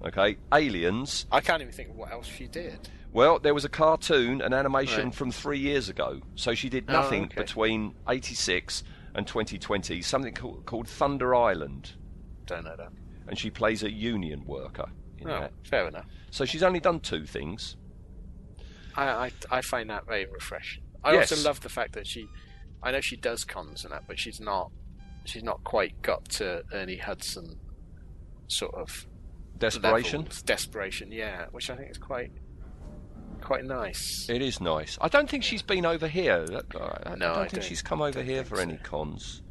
[0.05, 1.27] Okay, Aliens.
[1.33, 2.89] I can't even think of what else she did.
[3.17, 5.15] Well, there was a cartoon, an animation Right.
[5.15, 6.21] from three years ago.
[6.35, 7.37] So she did Oh, nothing okay.
[7.41, 11.95] between 86 and 2020, something called, called Thunder Island.
[12.45, 12.93] Don't know that.
[13.27, 15.53] And she plays a union worker in Oh, that.
[15.65, 16.05] fair enough.
[16.31, 17.79] So she's only done two things.
[18.95, 20.83] I, I I find that very refreshing.
[21.03, 21.33] I Yes.
[21.33, 22.27] also love the fact that she,
[22.83, 24.71] I know she does cons and that, but she's not,
[25.25, 27.59] she's not quite got to Ernie Hudson,
[28.49, 29.07] sort of
[29.57, 30.21] Desperation.
[30.21, 30.43] levels.
[30.43, 32.31] Desperation, yeah, which I think is quite,
[33.47, 34.27] quite nice.
[34.29, 34.99] It is nice.
[35.01, 36.45] I don't think she's been over here.
[36.53, 38.63] I- I, No, don't I think don't- she's come over here for so.
[38.63, 39.43] any cons.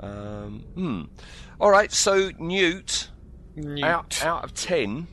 [0.00, 1.02] Um, hmm.
[1.60, 1.90] All right.
[1.90, 3.10] So Newt,
[3.82, 5.06] out out of ten,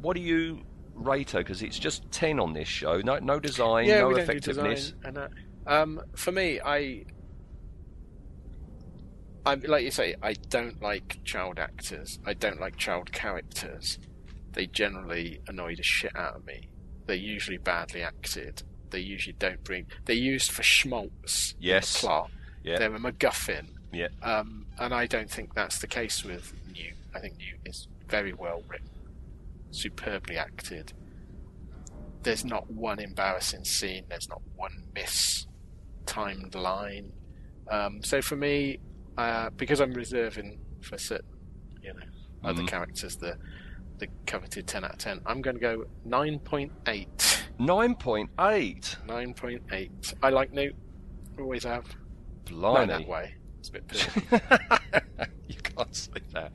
[0.00, 0.62] what do you
[0.94, 1.38] rate her?
[1.38, 3.00] Because it's just ten on this show.
[3.00, 4.90] No, no design, yeah, no don't do effectiveness.
[4.92, 5.30] design that.
[5.66, 7.04] Um, for me, I,
[9.46, 12.18] I like you say, I don't like child actors.
[12.26, 13.98] I don't like child characters.
[14.52, 16.68] They generally annoy the shit out of me.
[17.10, 18.62] They're usually badly acted.
[18.90, 19.86] They usually don't bring.
[20.04, 21.56] They're used for schmaltz.
[21.60, 22.30] in the plot.
[22.62, 22.78] Yeah.
[22.78, 23.66] They're a MacGuffin.
[23.92, 24.06] Yeah.
[24.22, 26.94] Um, and I don't think that's the case with Newt.
[27.12, 28.86] I think Newt is very well written,
[29.72, 30.92] superbly acted.
[32.22, 34.04] There's not one embarrassing scene.
[34.08, 35.48] There's not one miss
[36.06, 37.10] timed line.
[37.68, 38.78] Um, so for me,
[39.18, 41.26] uh, because I'm reserving for certain,
[41.82, 42.06] you know,
[42.44, 42.68] other Mhm.
[42.68, 43.36] characters the
[44.00, 47.06] the coveted 10 out of 10, I'm going to go 9.8.
[47.58, 48.96] Nine point eight.
[49.06, 50.14] 9.8.
[50.22, 50.74] I like Newt.
[51.38, 51.84] Always have.
[52.46, 52.82] Blimey.
[52.82, 53.34] in that way.
[53.58, 54.08] It's a bit
[55.48, 56.52] you can't say that.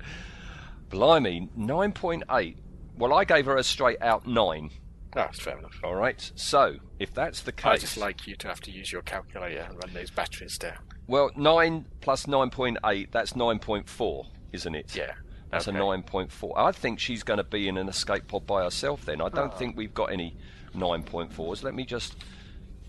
[0.90, 2.58] Blimey, nine point eight.
[2.98, 4.72] Well, I gave her a straight out nine.
[5.16, 5.80] Oh, that's fair enough.
[5.84, 6.32] All right.
[6.36, 9.62] So if that's the case, I just like you to have to use your calculator
[9.62, 10.80] and run those batteries down.
[11.08, 14.96] Well, 9 plus 9.8, that's 9.4, isn't it?
[14.96, 15.14] Yeah.
[15.52, 15.78] That's okay.
[15.78, 16.54] a 9.4.
[16.58, 19.22] I think she's going to be in an escape pod by herself then.
[19.22, 19.58] I don't Oh.
[19.58, 20.36] think we've got any
[20.74, 21.64] 9.4s.
[21.64, 22.16] Let me just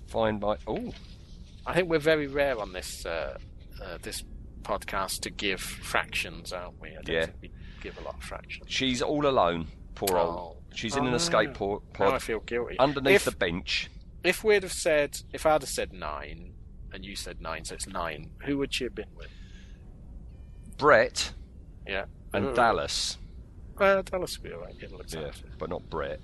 [0.08, 0.56] find my.
[0.66, 0.92] Oh,
[1.66, 3.38] I think we're very rare on this uh,
[3.82, 4.24] uh, this
[4.62, 6.90] podcast to give fractions, aren't we?
[6.90, 7.26] I don't Yeah.
[7.26, 7.50] think we
[7.82, 8.66] give a lot of fractions.
[8.70, 9.68] she's all alone.
[9.94, 10.28] Poor Oh.
[10.38, 10.62] old.
[10.74, 11.16] She's Oh, in an no.
[11.16, 12.78] escape po- Now I pod feel guilty.
[12.78, 13.88] underneath if, the bench.
[14.24, 16.52] if we'd have said, if I'd have said nine,
[16.92, 19.28] and you said nine, so it's nine, who would she have been with?
[20.78, 21.32] Brett
[21.86, 22.06] Yeah.
[22.32, 23.18] And Uh, Dallas.
[23.78, 24.74] Well, Dallas would be alright.
[24.80, 26.20] It'll look Yeah, but not Brett.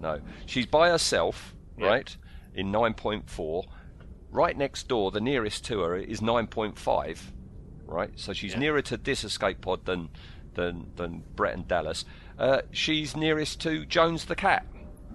[0.00, 0.20] No.
[0.46, 1.86] She's by herself, Yeah.
[1.86, 2.16] right,
[2.54, 3.64] in 9.4.
[4.30, 7.32] Right next door, the nearest to her is 9.5,
[7.86, 8.10] right?
[8.18, 8.58] So she's Yeah.
[8.60, 10.10] nearer to this escape pod than
[10.54, 12.04] than, than Brett and Dallas.
[12.36, 14.66] Uh, she's nearest to Jones the cat.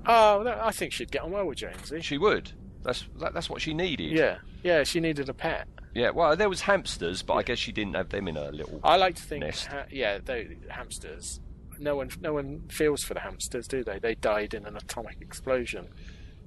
[0.05, 1.99] Oh, I think she'd get on well with Jonesy.
[2.01, 2.53] She would.
[2.85, 4.11] That's that, that's what she needed.
[4.11, 5.67] Yeah, yeah, she needed a pet.
[5.93, 6.11] Yeah.
[6.11, 8.79] Well, there was hamsters, but I guess she didn't have them in her little.
[8.83, 11.39] I like to think, ha- yeah, they, hamsters.
[11.79, 13.99] No one, no one feels for the hamsters, do they?
[13.99, 15.87] They died in an atomic explosion.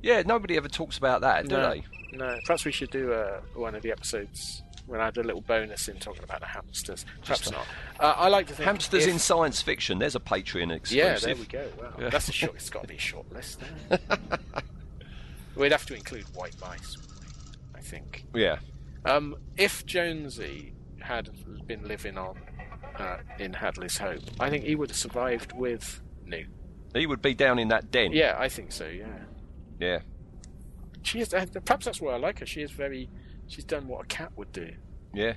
[0.02, 0.22] Yeah.
[0.24, 1.84] Nobody ever talks about that, do no, they?
[2.16, 2.38] no.
[2.46, 5.88] Perhaps we should do uh, one of the episodes when I had a little bonus
[5.88, 7.04] in talking about the hamsters.
[7.22, 7.66] Perhaps not.
[8.00, 9.98] Uh, I like to think Hamsters if- in science fiction.
[9.98, 10.96] There's a Patreon exclusive.
[10.96, 11.68] Yeah, there we go.
[11.78, 12.08] Wow, Yeah.
[12.10, 12.54] that's a short.
[12.54, 13.60] It's got to be a short list.
[15.58, 16.96] We'd have to include white mice.
[17.74, 18.24] I think.
[18.34, 18.58] Yeah.
[19.04, 21.30] Um, if Jonesy had
[21.66, 22.38] been living on
[22.96, 26.46] uh, in Hadley's Hope, I think he would have survived with Newt.
[26.94, 28.12] He would be down in that den.
[28.12, 28.86] Yeah, I think so.
[28.86, 29.06] Yeah,
[29.80, 29.98] Yeah.
[31.02, 31.32] she is.
[31.34, 32.46] Uh, perhaps that's why I like her.
[32.46, 33.08] She is very.
[33.46, 34.70] She's done what a cat would do.
[35.14, 35.34] Yeah.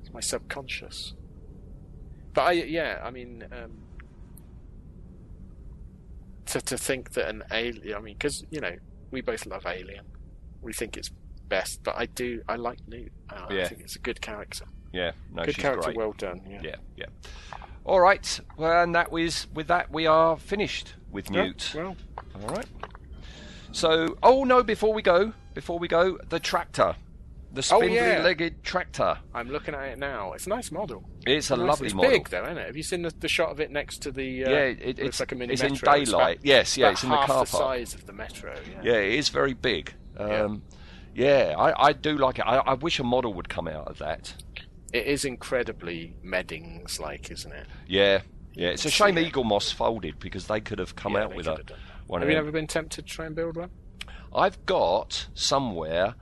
[0.00, 1.14] It's my subconscious.
[2.34, 3.72] But I, yeah, I mean, um,
[6.46, 7.96] to to think that an alien.
[7.96, 8.74] I mean, because you know
[9.12, 10.04] we both love Alien,
[10.60, 11.10] we think it's
[11.48, 13.12] best, but I do I like Newt.
[13.30, 14.64] Uh, I think it's a good character.
[14.92, 15.96] Yeah, no, good character, great.
[15.96, 16.42] well done.
[16.48, 16.60] Yeah.
[16.62, 17.06] Yeah, yeah.
[17.84, 18.40] All right.
[18.56, 21.96] Well, and that was with that we are finished with Yeah, well,
[22.40, 22.66] All right.
[23.72, 24.62] So, oh no!
[24.62, 26.94] Before we go, before we go, the tractor,
[27.54, 28.02] the Oh, yeah.
[28.04, 29.18] spindly-legged tractor.
[29.34, 30.32] I'm looking at it now.
[30.32, 31.08] It's a nice model.
[31.26, 32.10] It's a lovely it's model.
[32.10, 32.66] big though, isn't it?
[32.66, 34.44] Have you seen the, the shot of it next to the?
[34.46, 35.92] Uh, Yeah, it- it's- like a mini it's in metro.
[35.92, 36.36] daylight.
[36.38, 37.48] about- Yes, yeah, it's in the car the park.
[37.48, 38.54] size of the metro.
[38.70, 38.80] Yeah.
[38.92, 39.92] Yeah, it is very big.
[40.18, 40.42] Yeah.
[40.44, 40.62] Um,
[41.14, 42.42] yeah, I, I do like it.
[42.46, 44.34] I, I wish a model would come out of that.
[44.92, 47.66] It is incredibly Meddings like, isn't it?
[47.86, 48.20] Yeah,
[48.54, 48.68] yeah.
[48.68, 49.30] It's a shame Yeah.
[49.30, 51.60] Eaglemoss folded because they could have come Yeah, out with a have
[52.06, 53.70] one Have you ever been tempted to try and build one?
[54.34, 56.14] I've got somewhere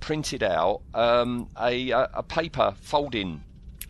[0.00, 3.42] printed out um, a, a paper folding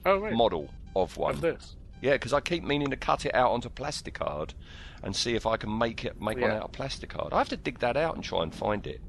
[0.07, 0.33] Oh right.
[0.33, 1.35] model of one.
[1.35, 1.77] of this.
[2.01, 4.55] Yeah, because I keep meaning to cut it out onto plastic card
[5.03, 7.33] and see if I can make it make one out of plastic card.
[7.33, 9.01] I have to dig that out and try and find it.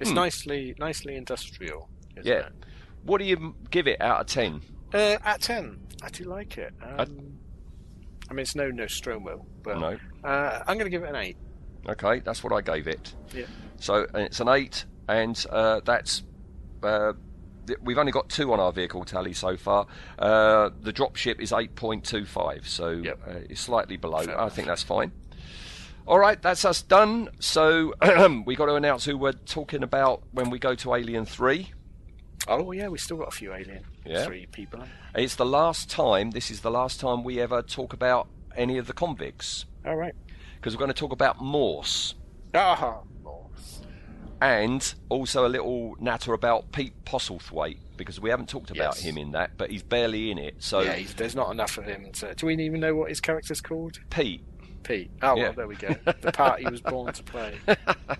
[0.00, 1.88] It's nicely nicely industrial.
[2.16, 2.28] Isn't Hmm.
[2.28, 2.46] Yeah.
[2.46, 2.52] It?
[3.04, 4.60] What do you give it out of ten?
[4.92, 6.72] Uh, at ten, I do like it.
[6.82, 7.38] Um,
[8.30, 9.98] I mean, it's no no Nostromo, but No.
[10.24, 11.36] uh, I'm going to give it an eight.
[11.88, 13.14] Okay, that's what I gave it.
[13.34, 13.44] Yeah.
[13.76, 16.22] So and it's an eight, and uh, that's.
[16.82, 17.14] Uh,
[17.82, 19.86] we've only got two on our vehicle tally so far.
[20.18, 23.20] Uh, the dropship is 8.25, so Yep.
[23.26, 24.22] uh, it's slightly below.
[24.22, 24.54] Fair I enough.
[24.54, 25.12] think that's fine.
[26.06, 27.28] All right, that's us done.
[27.40, 27.92] So
[28.46, 31.70] we got to announce who we're talking about when we go to Alien 3.
[32.46, 34.24] Oh yeah, we still got a few Alien Yeah.
[34.24, 34.84] three people.
[35.14, 38.86] It's the last time, this is the last time we ever talk about any of
[38.86, 40.14] the convicts, All right.
[40.56, 42.14] because we're going to talk about Morse.
[42.54, 43.04] Ah, Morse.
[44.40, 49.00] And also a little natter about Pete Postlethwaite because we haven't talked about Yes.
[49.00, 50.56] him in that, but he's barely in it.
[50.58, 52.10] So yeah, there's not enough of him.
[52.12, 53.98] To, do we even know what his character's called?
[54.10, 54.42] Pete,
[54.84, 55.10] Pete.
[55.22, 55.42] Oh Yeah.
[55.44, 55.94] well, there we go.
[56.20, 57.58] The part he was born to play.
[57.66, 57.74] do
[58.08, 58.14] you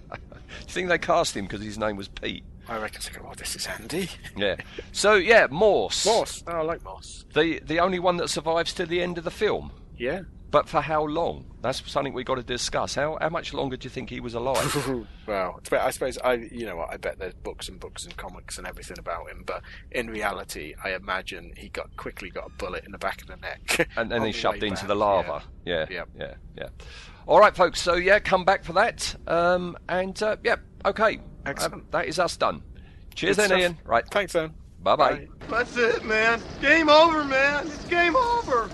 [0.67, 2.45] think they cast him because his name was Pete?
[2.69, 4.11] I reckon they go, oh, this is Andy.
[4.37, 4.57] Yeah.
[4.93, 6.05] So yeah, Morse.
[6.05, 6.43] Morse.
[6.47, 7.25] Oh, I like Morse.
[7.33, 9.71] The the only one that survives to the end of the film.
[9.97, 10.23] Yeah.
[10.51, 11.45] But for how long?
[11.61, 12.95] That's something we've got to discuss.
[12.95, 15.07] How how much longer do you think he was alive?
[15.27, 16.91] well, I suppose I, you know what?
[16.91, 20.75] I bet there's books and books and comics and everything about him, but in reality,
[20.83, 24.11] I imagine he got quickly got a bullet in the back of the neck, and
[24.11, 25.43] then he the shoved into back, the lava.
[25.67, 25.87] Yeah.
[25.91, 26.05] Yeah.
[26.19, 26.35] Yeah.
[26.57, 26.69] Yeah.
[27.27, 27.83] All right, folks.
[27.83, 29.15] So yeah, come back for that.
[29.27, 31.21] Um, and uh, yeah, okay.
[31.45, 31.75] Excellent.
[31.75, 32.63] Um, that is us done.
[33.15, 33.61] Cheers, Good then, stuff.
[33.61, 33.79] Ian.
[33.85, 34.05] Right.
[34.11, 34.55] Thanks, then.
[34.81, 35.29] Bye bye.
[35.51, 36.41] That's it, man.
[36.63, 37.67] Game over, man.
[37.67, 38.71] It's game over.